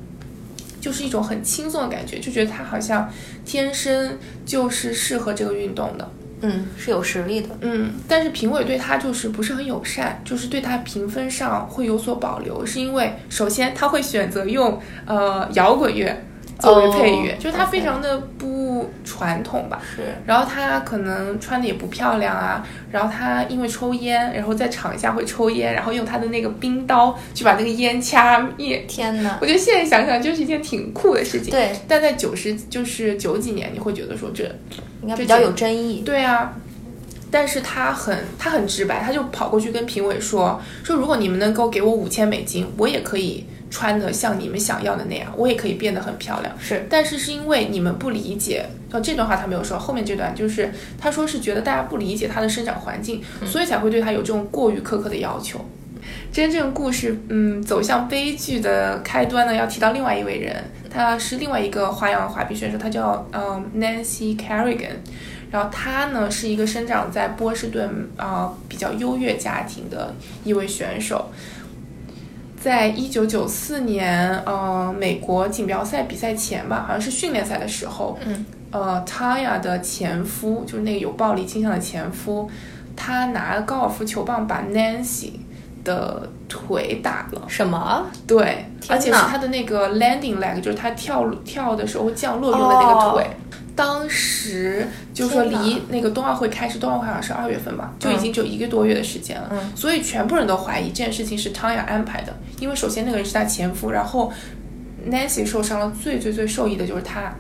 [0.81, 3.11] 就是一种很轻松的感觉，就觉得他好像
[3.45, 4.17] 天生
[4.47, 6.09] 就是适合这个运动的。
[6.41, 7.49] 嗯，是有实力的。
[7.61, 16.25] 嗯，但是评委对他就是不是很友善，就是对他评分上会有所保留，是因为首先他会选择用呃摇滚乐
[16.59, 19.81] 作为配乐，哦就是他非常的不传统吧。
[19.95, 28.85] 是，然后他可能穿的也不漂亮啊，然后他因为抽烟，然后在场下会抽烟，然后用他的那个冰刀去把那个烟掐灭。
[28.89, 29.39] 天哪！
[29.41, 34.45] 我觉得现在想想就是一件挺酷的事情，对，但在九十就是九几年，你会觉得说这
[35.03, 36.03] 应该比较有争议。
[36.05, 36.55] 对啊，
[37.31, 46.53] 但是他很他很直白，他就跑过去跟评委说说，如果你们能够给我五千美金，我也可以穿的像你们想要的那样，我也可以变得很漂亮。
[46.59, 55.65] 是，但是是因为你们不理解，哦，这段话他没有说，后面这段就是他说是觉得大家不理解他的生长环境，所以才会对他有这种过于苛刻的要求。
[56.33, 60.57] 真正故事，嗯，走向悲剧的开端呢，要提到另外一位人，
[60.89, 64.97] 他是另外一个花样滑冰选手，他叫嗯 Nancy Kerrigan。
[65.51, 71.31] 然后他呢是一个生长在波士顿啊、比较优越家庭的一位选手。
[72.63, 82.51] 在一九九四年，呃，美国锦标赛比赛前吧，好像是训练赛的时候，嗯，呃，Taya 的前夫，就是那个有暴力倾向的前夫，
[82.97, 85.33] 他拿高尔夫球棒把 Nancy
[85.85, 87.43] 的腿打了。
[87.47, 88.07] 什么？
[88.27, 93.25] 对，而且是他的那个 landing leg，就是他跳跳的时候降落用的那个腿。
[93.25, 93.31] 哦
[93.79, 99.49] 当时就是说离那个冬奥会开始，冬奥会好像是二月份吧，就已经只有一个多月的时间了。
[99.53, 104.33] 嗯所以全部人都怀疑这件事情是汤雅安排的，因为首先那个人是他前夫，然后
[105.09, 107.33] Nancy 受伤了，最最最受益的就是他，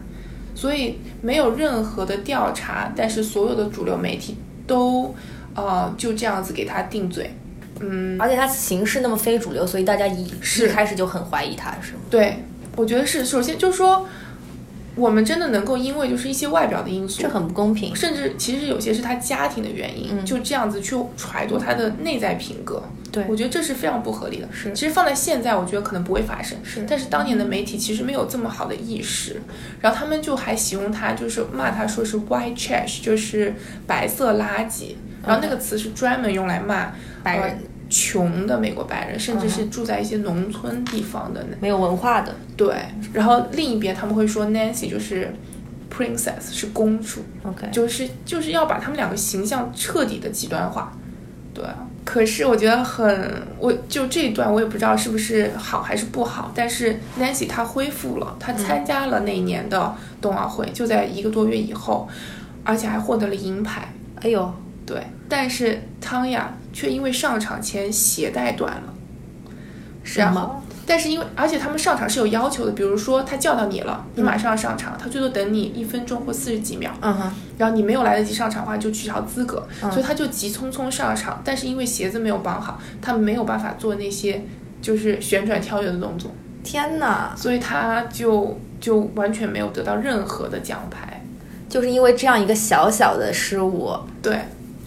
[0.55, 5.12] 所以没有任何的调查，但是所有的主流媒体都
[5.57, 7.35] 呃就这样子给他定罪。
[7.81, 12.01] 嗯，而且他形式那么非主流，所以大家一一开始就很怀疑他，是吗？
[12.11, 12.42] 对，
[12.77, 14.05] 我觉得是，首先就是说，
[14.98, 17.94] 我们真的能够因为就是一些外表的因素这，很不公平。
[17.94, 20.26] 甚至其实有些是他家庭的原因，嗯。
[20.26, 22.82] 就这样子去揣度他的内在品格，
[23.12, 23.24] 对。
[23.28, 24.48] 我觉得这是非常不合理的。
[24.52, 24.72] 是。
[24.72, 26.84] 其实放在现在，我觉得可能不会发生，是。
[26.88, 29.40] 但是当年的媒体其实没有这么好的意识，
[29.80, 33.54] 然后他们就还形容他，就是骂他说是 white trash，就是
[33.87, 37.56] 白色垃圾，然后那个词是专门用来骂白人呃
[37.88, 42.35] 穷的美国白人，甚至嗯是住在一些农村地方的没有文化的。
[42.57, 42.74] 对，
[43.12, 45.35] 然后另一边他们会说 Nancy 就是
[45.90, 50.92] princess 是公主，，OK，就是就是要把他们两个形象彻底的极端化。
[51.55, 62.09] 对啊，可是我觉得很，我就这一段我也不知道是不是好还是不好，但是 Nancy 她恢复了，她参加了那一年的冬奥会，就在一个多月以后，
[62.62, 63.92] 而且还获得了银牌。
[64.16, 64.53] 哎呦，
[64.87, 68.95] 对，但是汤雅却因为上场前鞋带断了。
[70.05, 70.62] 是吗？
[70.87, 84.45] 但是因为，而且他们上场是有要求的，比如说他叫到你了，你马上要上场，他最多等你一分钟或四十几秒，嗯哼，然后你没有来得及上场的话就取消资格，嗯所以他就急匆匆上场，但是因为鞋子没有绑好，他没有办法做那些
[84.81, 86.31] 就是旋转跳跃的动作，
[86.62, 87.35] 天哪！
[87.37, 91.23] 所以他就就完全没有得到任何的奖牌。
[91.69, 94.38] 就是因为这样一个小小的失误，对，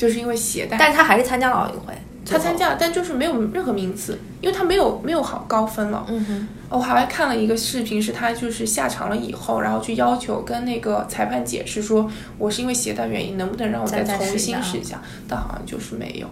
[0.02, 1.94] 就是因为携带，但是他还是参加了奥运会。
[2.26, 6.04] 他参加了，但就是没有任何名次，因为他没有没有好高分了。
[6.08, 12.10] 嗯哼，我还看了一个视频，是他就是下场了以后，然后去要求跟那个裁判解释说，
[12.40, 15.00] 我是因为携带原因，能不能让我再重新试一下？
[15.28, 16.28] 但好像就是没有。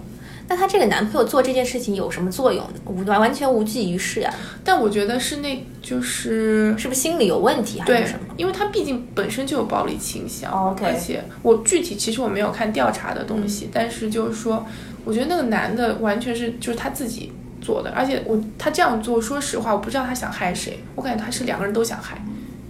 [0.50, 2.74] 那她这个男朋友做这件事情有什么作用呢？
[2.86, 4.34] 无完完全无济于事呀、
[4.64, 13.70] 但我觉得是那就是是不是心理有问题还对是什么？，因为他毕竟本身就有暴力倾向、而且我具体其实我没有看调查的东西，嗯。
[13.72, 14.66] 但是就是说，
[15.06, 17.32] 我觉得那个男的完全是就是他自己
[17.62, 22.20] 做的，而且我他这样做，说实话，我不知道他想害谁，我感觉他是两个人都想害，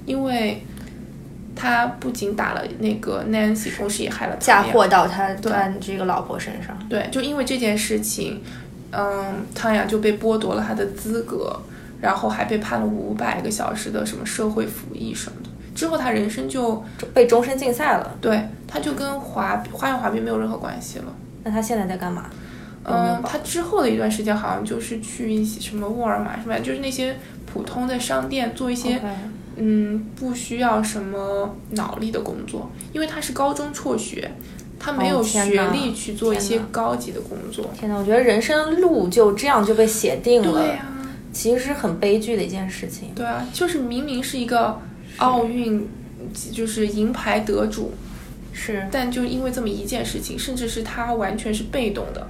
[0.06, 0.62] 因为
[1.62, 6.78] 他不仅打了那个 Nancy，同时也害了他嫁祸到他对他这个老婆身上。
[6.88, 8.42] 对，就因为这件事情，
[8.92, 11.62] 嗯，汤雅就被剥夺了他的资格，
[12.00, 15.50] 然后还被判了五百个小时的什么社会服役什么的。
[15.76, 16.82] 之后他人生就
[17.14, 21.14] 被终身禁赛了，对，他就跟滑花样滑冰没有任何关系了。
[21.44, 22.30] 那他现在在干嘛？
[22.86, 29.02] 嗯，他之后的一段时间好像就是去一些什么沃尔玛什么，就是那些普通的商店做一些
[29.62, 34.32] 嗯不需要什么脑力的工作，因为他是高中辍学，
[34.80, 37.70] 他没有学历去做一些高级的工作。
[37.78, 40.88] 天哪，我觉得人生路就这样就被写定了，对呀、
[41.34, 43.10] 其实是很悲剧的一件事情。
[43.14, 44.80] 对啊，就是明明是一个
[45.18, 45.88] 奥运
[46.52, 47.92] 就是银牌得主，
[48.54, 52.28] 是，但就因为这么一件事情，甚至是他完全是被动的，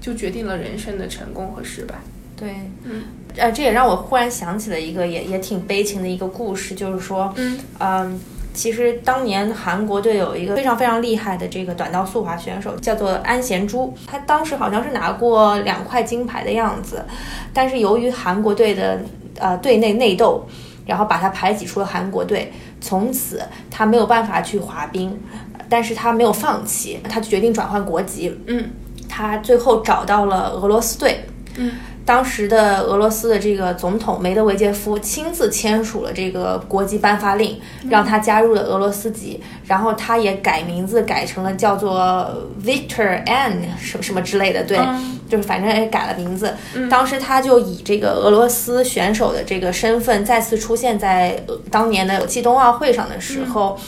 [0.00, 1.96] 就决定了人生的成功和失败。
[2.36, 3.02] 对，嗯，
[3.38, 7.58] 呃，这也让我忽然想起了一个也也挺悲情的一个故事，就是说，嗯。
[7.78, 8.20] 嗯，
[8.52, 17.04] 其实当年韩国队有一个非常非常厉害的这个短道速滑选手，叫做安贤洙，他当时好像是拿过两块金牌的样子，
[17.52, 19.00] 但是由于韩国队的
[19.38, 20.44] 呃队内内斗，
[20.86, 25.16] 然后把他排挤出了韩国队，从此他没有办法去滑冰，
[25.68, 28.70] 但是他没有放弃，他就决定转换国籍，嗯。
[29.10, 31.24] 他最后找到了俄罗斯队，
[31.56, 31.72] 嗯
[32.08, 42.26] 当时的俄罗斯的这个总统梅德韦杰夫亲自签署了这个国籍颁发令，让他加入了俄罗斯籍，然后他也改名字改成了叫做
[42.64, 46.54] Victor N 什么什么之类的，对，嗯就是反正也改了名字。
[46.88, 53.78] 当时他就以这个俄罗斯选手的这个身份再次出现在呃当年的季冬奥会上的时候，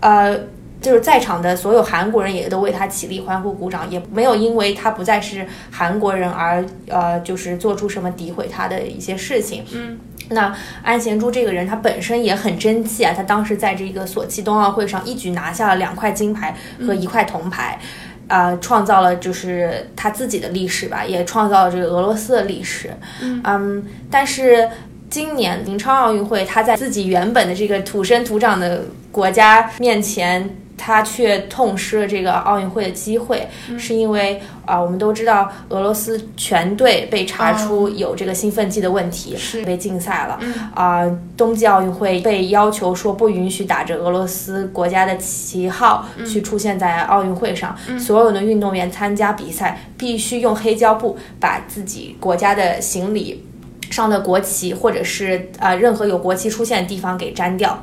[0.00, 0.36] 呃。
[0.80, 9.64] 就是在场的所有韩国人也都为他起立欢呼鼓掌，也没有因为他不再是韩国人而呃，就是做出什么诋毁他的一些事情。
[9.72, 9.98] 嗯
[10.30, 16.54] 那安贤洙这个人，他本身也很争气啊，他当时在这个索契冬奥会上一举拿下了两块金牌
[16.86, 17.78] 和一块铜牌，
[18.26, 22.90] 啊、创造了就是他自己的历史吧，也创造了这个俄罗斯的历史。
[23.22, 24.68] 嗯但是
[25.08, 30.48] 今年平昌奥运会，他在自己原本的这个土生土长的国家面前。
[30.78, 39.64] 他却痛失了这个奥运会的机会，是因为啊、我们都知道俄罗斯全队被查出有这个兴奋剂的问题，是。
[39.64, 40.38] 被禁赛了。
[40.74, 41.04] 啊、
[41.36, 53.44] 冬季奥运会被要求说不允许打着俄罗斯国家的旗号去出现在奥运会上，所有的运动员参加比赛必须用黑胶布把自己国家的行李。
[53.90, 57.82] 上的国旗或者是呃任何有国旗出现的地方给粘掉，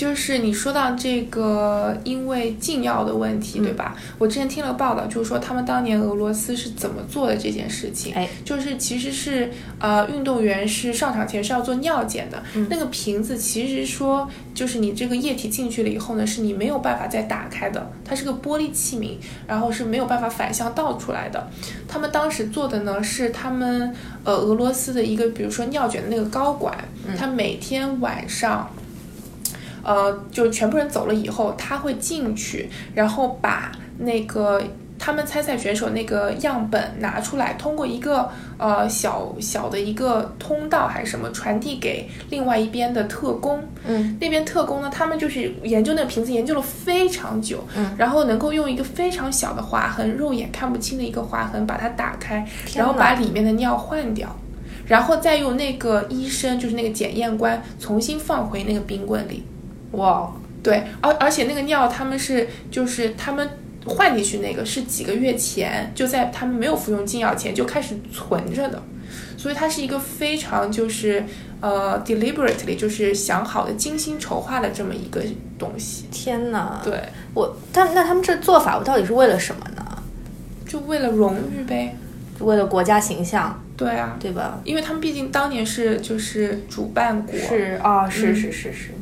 [0.00, 3.94] 就是你说到这个因为禁药的问题，对吧？
[4.16, 8.14] 我之前听了报道，就是说他们当年俄罗斯是怎么做的这件事情。
[8.14, 21.46] 哎，就是其实是呃，运动员是上场前是要做尿检的，那个瓶子其实说就是你这个液体进去了以后呢，是你没有办法再打开的，它是个玻璃器皿，然后是没有办法反向倒出来的。
[21.86, 23.94] 他们当时做的呢是他们
[24.24, 26.74] 呃俄罗斯的一个，比如说尿检的那个高管，
[27.18, 28.66] 他每天晚上。
[29.82, 34.62] 呃，就全部人走了以后，他会进去，然后把那个
[34.98, 43.62] 他们参赛选手那个样本拿出来，通过一个呃小小的一个通道还是什么传递给另外一边的特工。
[43.86, 54.36] 嗯，那边特工呢，他们就是研究那个瓶子，研究了非常久，嗯，然后能够用一个非常小的划痕，肉眼看不清的一个划痕把它打开，然后把里面的尿换掉。
[54.86, 59.44] 然后再用那个医生，就是那个检验官，重新放回那个冰棍里。
[59.92, 60.32] 哇，
[60.62, 63.48] 对，而而且那个尿他们是就是他们
[63.86, 68.82] 换进去那个是几个月前就在他们没有服用禁药前就开始存着的，
[69.36, 71.24] 所以它是一个非常就是
[71.60, 75.22] 呃 deliberately 就是想好的、精心筹划的这么一个
[75.58, 76.06] 东西。
[76.10, 76.80] 天哪！
[76.84, 77.00] 对，
[77.34, 80.02] 我，但那他们这做法，我到底是为了什么呢？
[80.66, 81.96] 就为了荣誉呗。
[82.40, 84.60] 为了国家形象，对啊，对吧？
[84.64, 87.38] 因为他们毕竟当年是就是主办国。
[87.38, 88.94] 是啊，是嗯是是是。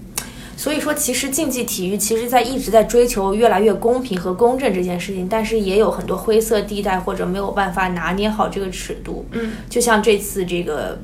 [0.59, 9.25] 所以说，其实竞技体育其实在一直在追求越来越公平和公正这件事情，但是也有很多灰色地带或者没有办法拿捏好这个尺度。
[9.31, 10.99] 嗯，就像这次这个。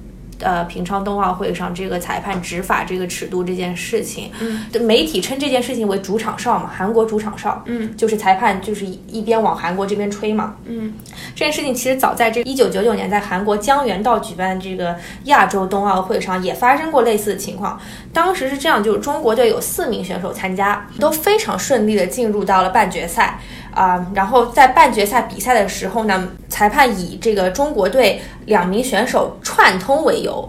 [0.44, 10.92] 呃，平昌冬奥会上这个裁判执法这个尺度这件事情，嗯，媒体称这件事情为主场哨嘛，韩国主场哨，嗯就是裁判就是一一边往韩国这边吹嘛，嗯
[11.34, 17.80] 这件事情其实早在这一九九九年，在韩国江原道举办这个亚洲冬奥会上也发生过类似的情况。
[18.12, 23.40] 当时是这样，就是中国队有四名选手参加，都非常顺利的进入到了半决赛
[23.74, 30.48] 啊、然后在半决赛比赛的时候呢，裁判以这个中国队两名选手串通为由，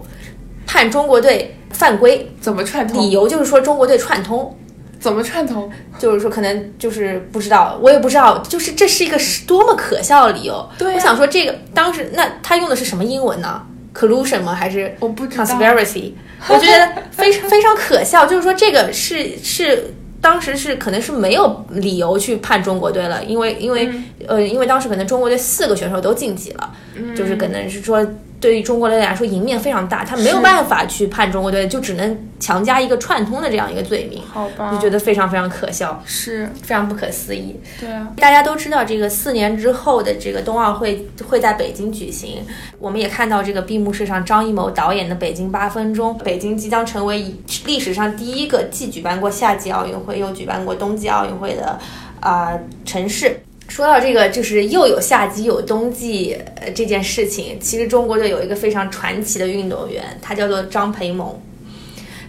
[0.66, 3.10] 判中国队犯规，怎么串通理？
[3.10, 4.56] 由就是说中国队串通。
[4.98, 5.70] 怎么串通？
[5.98, 10.66] 就是说，可能就是不知道，我也不知道，就是这是一个是多么可笑的理由。
[10.78, 13.62] 对啊我想说，这个当时那他用的是什么英文呢
[13.94, 14.54] ？collusion 吗？
[14.54, 15.44] 还是我不知道。
[15.44, 16.12] conspiracy？
[16.48, 18.24] 我觉得非常 非常可笑。
[18.26, 19.94] 就是说，这个是是
[20.26, 23.88] 当时是可能是没有理由去判中国队了，因为因为、
[24.26, 26.72] 呃，因为当时可能中国队四个选手都晋级了，
[27.14, 28.04] 就是可能是说。
[28.46, 36.00] 对于中国队来说，赢面非常大，他没有办法去判中国队，就只能强加一个串通的这样一个罪名，好吧，就觉得非常非常可笑。
[36.06, 37.58] 是非常不可思议。
[37.80, 42.44] 对啊，大家都知道，这个四年之后的这个冬奥会会在北京举行。
[42.78, 47.34] 我们也看到这个闭幕式上张艺谋导演的《北京八分钟》，北京即将成为
[47.64, 51.76] 历史上第一个既举办过夏季奥运会又举办过冬季奥运会的
[52.20, 53.40] 啊、城市。
[53.76, 61.38] 说到这个，就是又有夏季有冬季呃这件事情，其实中国队有一个非常传奇的运动员，他叫做张培萌。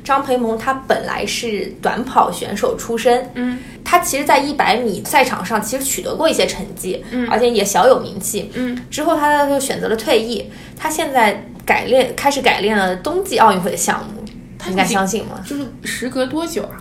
[0.03, 8.51] 张培萌他本来是短跑选手出身，嗯他其实，在一百米赛场上其实取得过一些成绩，嗯而且也小有名气。
[8.53, 14.21] 嗯之后他就选择了退役，他现在改练开始改练了冬季奥运会的项目，
[14.67, 15.41] 你敢相信吗？
[15.47, 16.75] 就是时隔多久啊？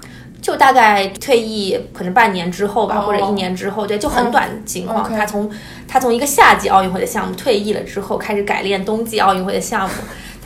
[0.47, 5.13] 就大概退役可能半年之后吧，哦或者一年之后，对，就很短的情况。
[5.13, 5.51] 他从
[5.89, 9.95] 他从一个夏季奥运会的项目退役了之后，开始改练冬季奥运会的项目。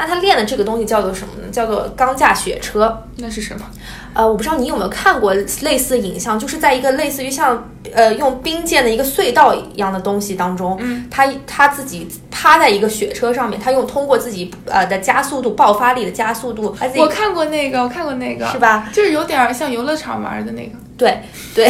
[0.00, 1.48] 但他练的这个东西叫做什么呢？
[1.52, 3.04] 叫做钢架雪车。
[3.16, 3.66] 那是什么？
[4.14, 18.88] 呃，我不知道你有没有看过类似的影像，就是在一个类似于像呃用冰建的一个隧道一样的东西当中，嗯，他他自己趴在一个雪车上面，他用通过自己呃的加速度、爆发力的加速度，他自己我看过那个，我看过那个，是吧？
[18.90, 20.72] 就是有点儿像游乐场玩的那个。
[21.00, 21.18] 对
[21.54, 21.66] 对，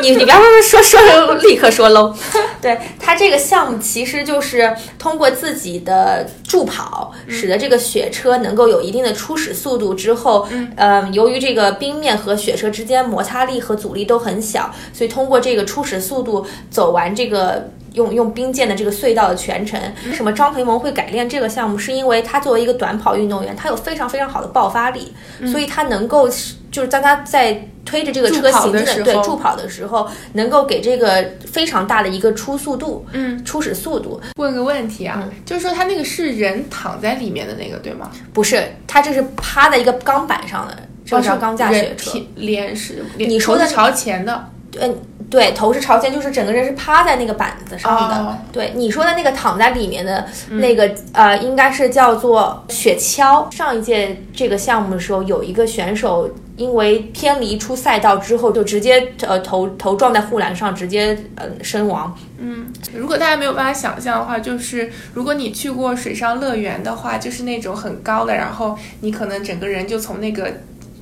[0.00, 2.14] 你你不要说说说立刻说 low。
[2.60, 10.46] 对他这个项目其实就是通过自己的助跑，使得这个雪车能够有一定的初始速度之后，
[10.76, 17.68] 呃，由于这个冰面和雪车之间摩擦力和阻力都很小，所以通过这个初始速度走完这个。
[17.94, 21.76] 用用冰建的这个隧道的全程，为什么张培萌会改练这个项目？
[21.76, 25.12] 是因为他作为一个短跑运动员，他有非常非常好的爆发力，
[25.46, 26.26] 所以他能够
[26.72, 34.20] 就是当他在推着这个车行进的对助跑的时候，能够给这个非常大的一个初速度，嗯，初始速度。
[34.36, 38.10] 问个问题啊，就是说他那个是人躺在里面的那个对吗？
[38.32, 44.48] 不是，他这是趴在一个钢板上的，这是钢架雪车，脸是你说的朝前的，
[44.80, 44.96] 嗯。
[45.30, 48.38] 对，头是朝前，就是整个人是趴在那个板子上的。
[48.52, 53.50] 对，你说的那个躺在里面的那个，呃，应该是叫做雪橇。
[53.50, 62.16] 上一届这个项目的时候，有一个选手因为偏离出赛道之后，就直接呃头头撞在护栏上，直接呃身亡。
[62.38, 70.52] 嗯，如果大家没有办法想象的话，就是如果你去过水上乐园的话，就是那种很高的，然后你可能整个人就从那个。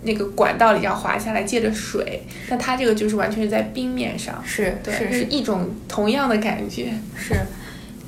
[0.02, 6.94] 那个管道里要滑下来，借着水，那它这个就是完全是在冰面上，是对，是一种同样的感觉。
[7.14, 7.34] 是，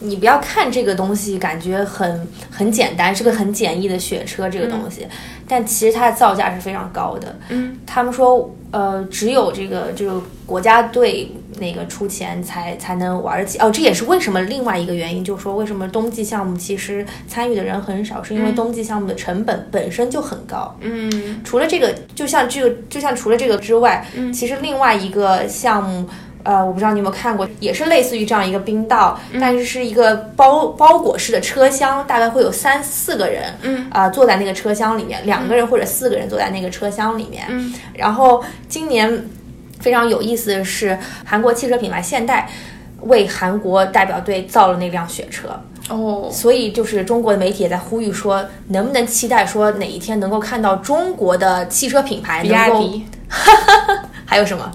[0.02, 5.06] 你不要看这个东西，感觉很很简单，是个很简易的雪车这个东西，
[5.46, 7.36] 但其实它的造价是非常高的。
[7.48, 11.30] 嗯，他们说，呃，只有这个这个国家队。
[11.60, 20.74] 那个出钱才才能玩得起哦，这也是为什么另外一个原因，就是说为什么冬季项目其实参与的人很少，是因为冬季项目的成本本身就很高。
[20.80, 26.08] 嗯，除了这个，就像这个，就像除了这个之外，嗯，其实另外一个项目，
[26.44, 39.24] 呃，我不知道你有没有看过，也是类似于这样一个冰道，但是是一个包包裹式的车厢，大概会有三四个人，嗯，啊，坐在那个车厢里面，两个人或者四个人坐在那个车厢里面，嗯，然后今年。
[39.80, 42.48] 非常有意思的是，韩国汽车品牌现代
[43.00, 45.48] 为韩国代表队造了那辆雪车
[45.88, 52.42] 哦，所以就是中国的媒体也在呼吁说，能不能期待说哪一天能够看到中国的汽车品牌？
[52.42, 53.04] 比亚迪，
[54.24, 54.70] 还有什么？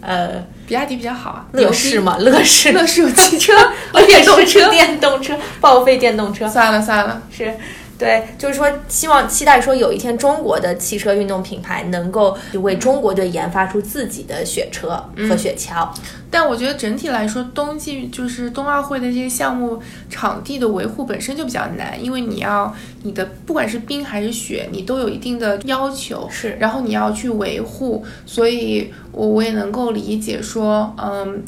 [0.00, 2.18] 呃，比亚迪比较好啊，乐视嘛？
[2.20, 3.54] 乐视，乐视有汽车，
[4.06, 6.46] 电动车，电动车，报废电动车。
[6.46, 7.56] 算了算了，是。
[7.98, 15.88] 对，就是说，希望期待说有一天中国的汽车运动品牌能够为中国队研发出自己的雪车和雪橇。
[16.30, 22.72] 但我觉得整体来说，冬季就是冬奥会的这些项目场地的维护本身就比较难，因为你要
[23.02, 31.42] 你的不管是冰还是雪，你都有一定的要求，是，然后你要去维护，所以我我也能够理解说，嗯，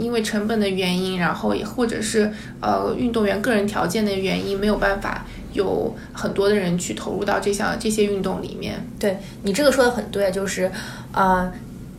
[0.00, 2.30] 因为成本的原因，然后也或者是
[2.60, 5.24] 呃运动员个人条件的原因，没有办法。
[5.54, 8.86] 有很多的人去投入到这项这些运动里面。
[9.00, 10.70] 对你这个说的很对，就是，
[11.12, 11.50] 呃。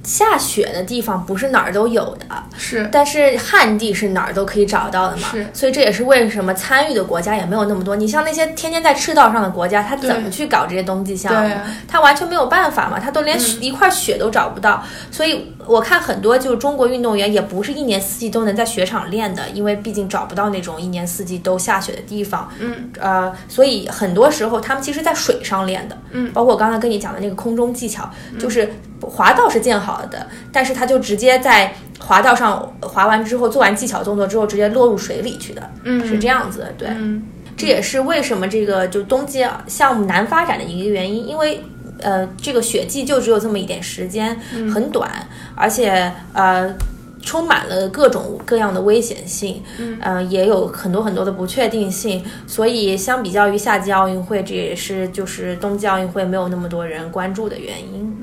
[0.06, 2.26] 下雪的地方不是哪儿都有的，
[2.56, 7.96] 是，但是旱地是哪儿都可以找到的嘛，是，所以这也是为什么参与的国家也没有那么多。
[7.96, 11.56] 你像那些天天在赤道上的国家，他怎么去搞这些冬季项目？
[11.88, 14.84] 他完全没有办法嘛，他都连一块雪都找不到。
[15.10, 22.48] 所以我看很多就是中国运动员也不是一年四季都能在雪场练的，因为毕竟找不到那种一年四季都下雪的地方。
[22.60, 25.98] 嗯，呃，所以很多时候他们其实，在水上练的。
[26.12, 28.08] 嗯，包括我刚才跟你讲的那个空中技巧，
[28.38, 29.96] 就是滑道是建好。
[29.96, 37.24] 好的，但是他就直接在滑道上滑完之后，做完技巧动作之后，直接落入水里去的，嗯，是这样子的，对，嗯，
[37.56, 41.64] 这也是为什么这个就冬季项目难发展的一个原因，因为
[42.00, 44.38] 呃，这个雪季就只有这么一点时间，
[44.74, 45.10] 很短，
[45.56, 46.76] 而且呃，
[47.22, 58.16] 充满了各种各样的危险性，嗯，也有很多很多的不确定性，所以相比较于夏季奥运会，这也是就是冬季奥运会没有那么多人关注的原因。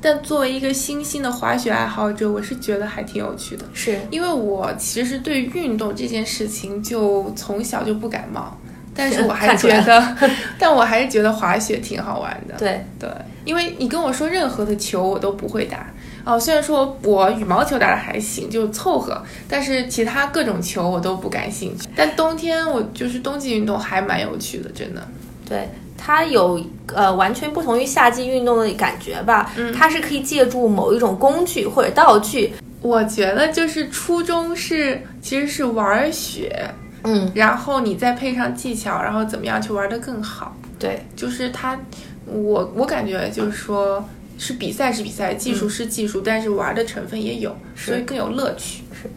[0.00, 3.98] 但作为一个新兴的滑雪爱好者，我是觉得还挺有趣的，是。
[4.10, 8.56] 因为我其实对运动这件事情就从小就不感冒，
[8.98, 10.16] 但是 我还是觉得，
[10.58, 12.56] 但我还是觉得滑雪挺好玩的。
[12.58, 13.08] 对对，
[13.44, 15.86] 因为你跟我说任何的球我都不会打
[16.24, 21.88] 哦，虽然说我羽毛球打的还行，就凑合，但是其他各种球我都不感兴趣。
[21.94, 25.06] 但冬天我就是冬季运动还蛮有趣的，真的。
[25.48, 25.68] 对。
[26.00, 29.50] 它有呃完全不同于夏季运动的感觉吧？
[29.56, 32.52] 嗯，它是可以借助某一种工具或者道具。
[32.80, 36.70] 我觉得就是初衷是其实是玩雪，
[37.10, 40.54] 嗯，然后你再配上技巧，然后怎么样去玩得更好？
[40.78, 41.78] 对，就是他，
[42.26, 44.06] 我我感觉就是说
[44.36, 48.82] 是比赛是比赛，技术是技术，但是玩的成分也有，所以更有乐趣。
[48.92, 49.08] 是。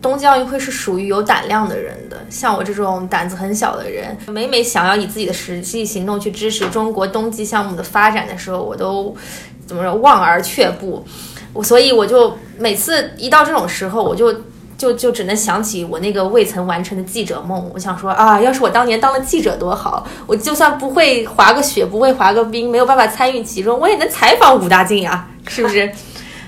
[0.00, 9.16] 冬季奥运会是属于有胆量的人的，像我这种胆子很小的人，每每想要以自己的实际行动去支持中国冬季项目的发展的时候，我都
[9.66, 11.04] 怎么说望而却步。
[11.52, 14.32] 我所以我就每次一到这种时候，我就
[14.78, 17.70] 就就只能想起我那个未曾完成的记者梦。
[17.74, 20.06] 我想说啊，要是我当年当了记者多好！
[20.26, 25.90] 我就算不会滑个雪，不会滑个冰，没有办法参与其中，我也能采访武大靖呀，是不是？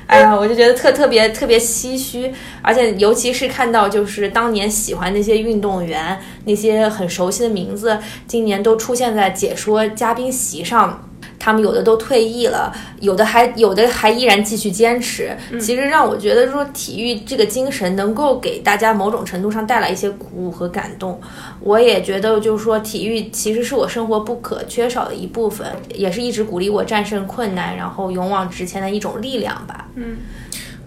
[0.07, 11.10] 哎呀，我就觉得特特别特别唏嘘，而且尤其是看到就是当年喜欢那些运动员，那些很熟悉的名字，今年都出现在解说嘉宾席上。
[11.41, 12.71] 他们有的都退役了，
[13.01, 15.35] 有的还有的还依然继续坚持。
[15.59, 21.19] 其实让我觉得说，体育这个精神能够给大家某种程度上带来一些鼓舞和感动。
[21.61, 29.89] 我也觉得就是说，体育其实是我生活不可缺少的一部分，也是一直鼓励我战胜困难，然后勇往直前的一种力量吧。
[29.95, 30.19] 嗯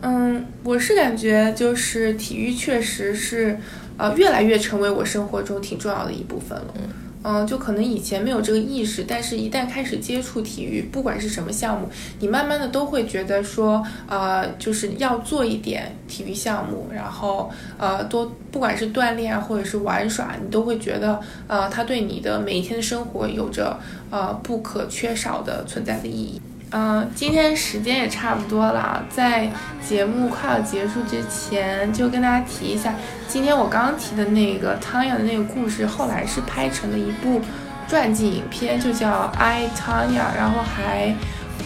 [0.03, 3.57] 嗯，我是感觉就是体育确实是
[3.97, 6.73] 呃越来越成为我生活中挺重要的一部分了。
[6.75, 6.89] 嗯，
[7.23, 11.87] 嗯就可能以前没有这个意识，但是一旦开始接触体育，不管是什么项目，
[12.19, 26.41] 你慢慢的都会觉得说，呃，就是要做一点体育项目，然后呃，多不管是锻炼啊，或者是玩耍，你都会觉得，呃，它对你的每一天的生活有着呃不可缺少的存在的意义。
[26.75, 29.47] 嗯，今天时间也差不多了，在
[29.87, 32.95] 节目快要结束之前，就跟大家提一下，
[33.27, 37.39] 今天我刚提的那个汤雅的那个故事，后来是拍成了一部
[37.87, 39.07] 传记影片，就叫
[39.37, 41.15] 《I Tanya》，然后还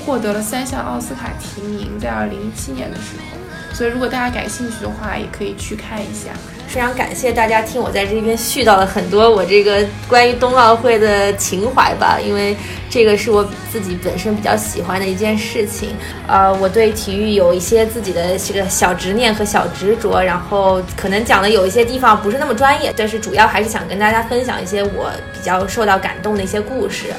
[0.05, 3.46] 获得了三项奥斯卡提名，在二零一七年的时候。
[3.77, 6.31] 所以，如果大家感兴趣的话，也可以去看一下。
[6.67, 12.57] 非常感谢大家听我在这边絮叨了很多我这个关于冬奥会的情怀吧，因为
[12.89, 15.89] 这个是我自己本身比较喜欢的一件事情。
[16.27, 27.13] 呃，我对体育有一些自己的这个小执念和小执着，然后可能讲的有一些地方不是那么专业，但是主要还是想跟大家分享一些我比较受到感动的一些故事。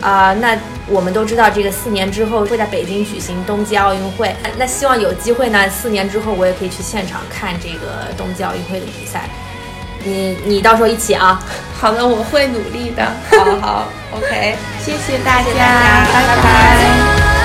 [0.00, 4.34] 啊，那我们都知道，这个四年之后会在北京举行冬季奥运会。
[4.58, 9.28] 那希望有机会呢，四年之后我也可以去现场看这个冬季奥运会的比赛。
[10.02, 11.42] 你你到时候一起啊？
[11.78, 13.04] 好的，我会努力的。
[13.30, 17.39] 好好，OK，谢谢大家，拜拜。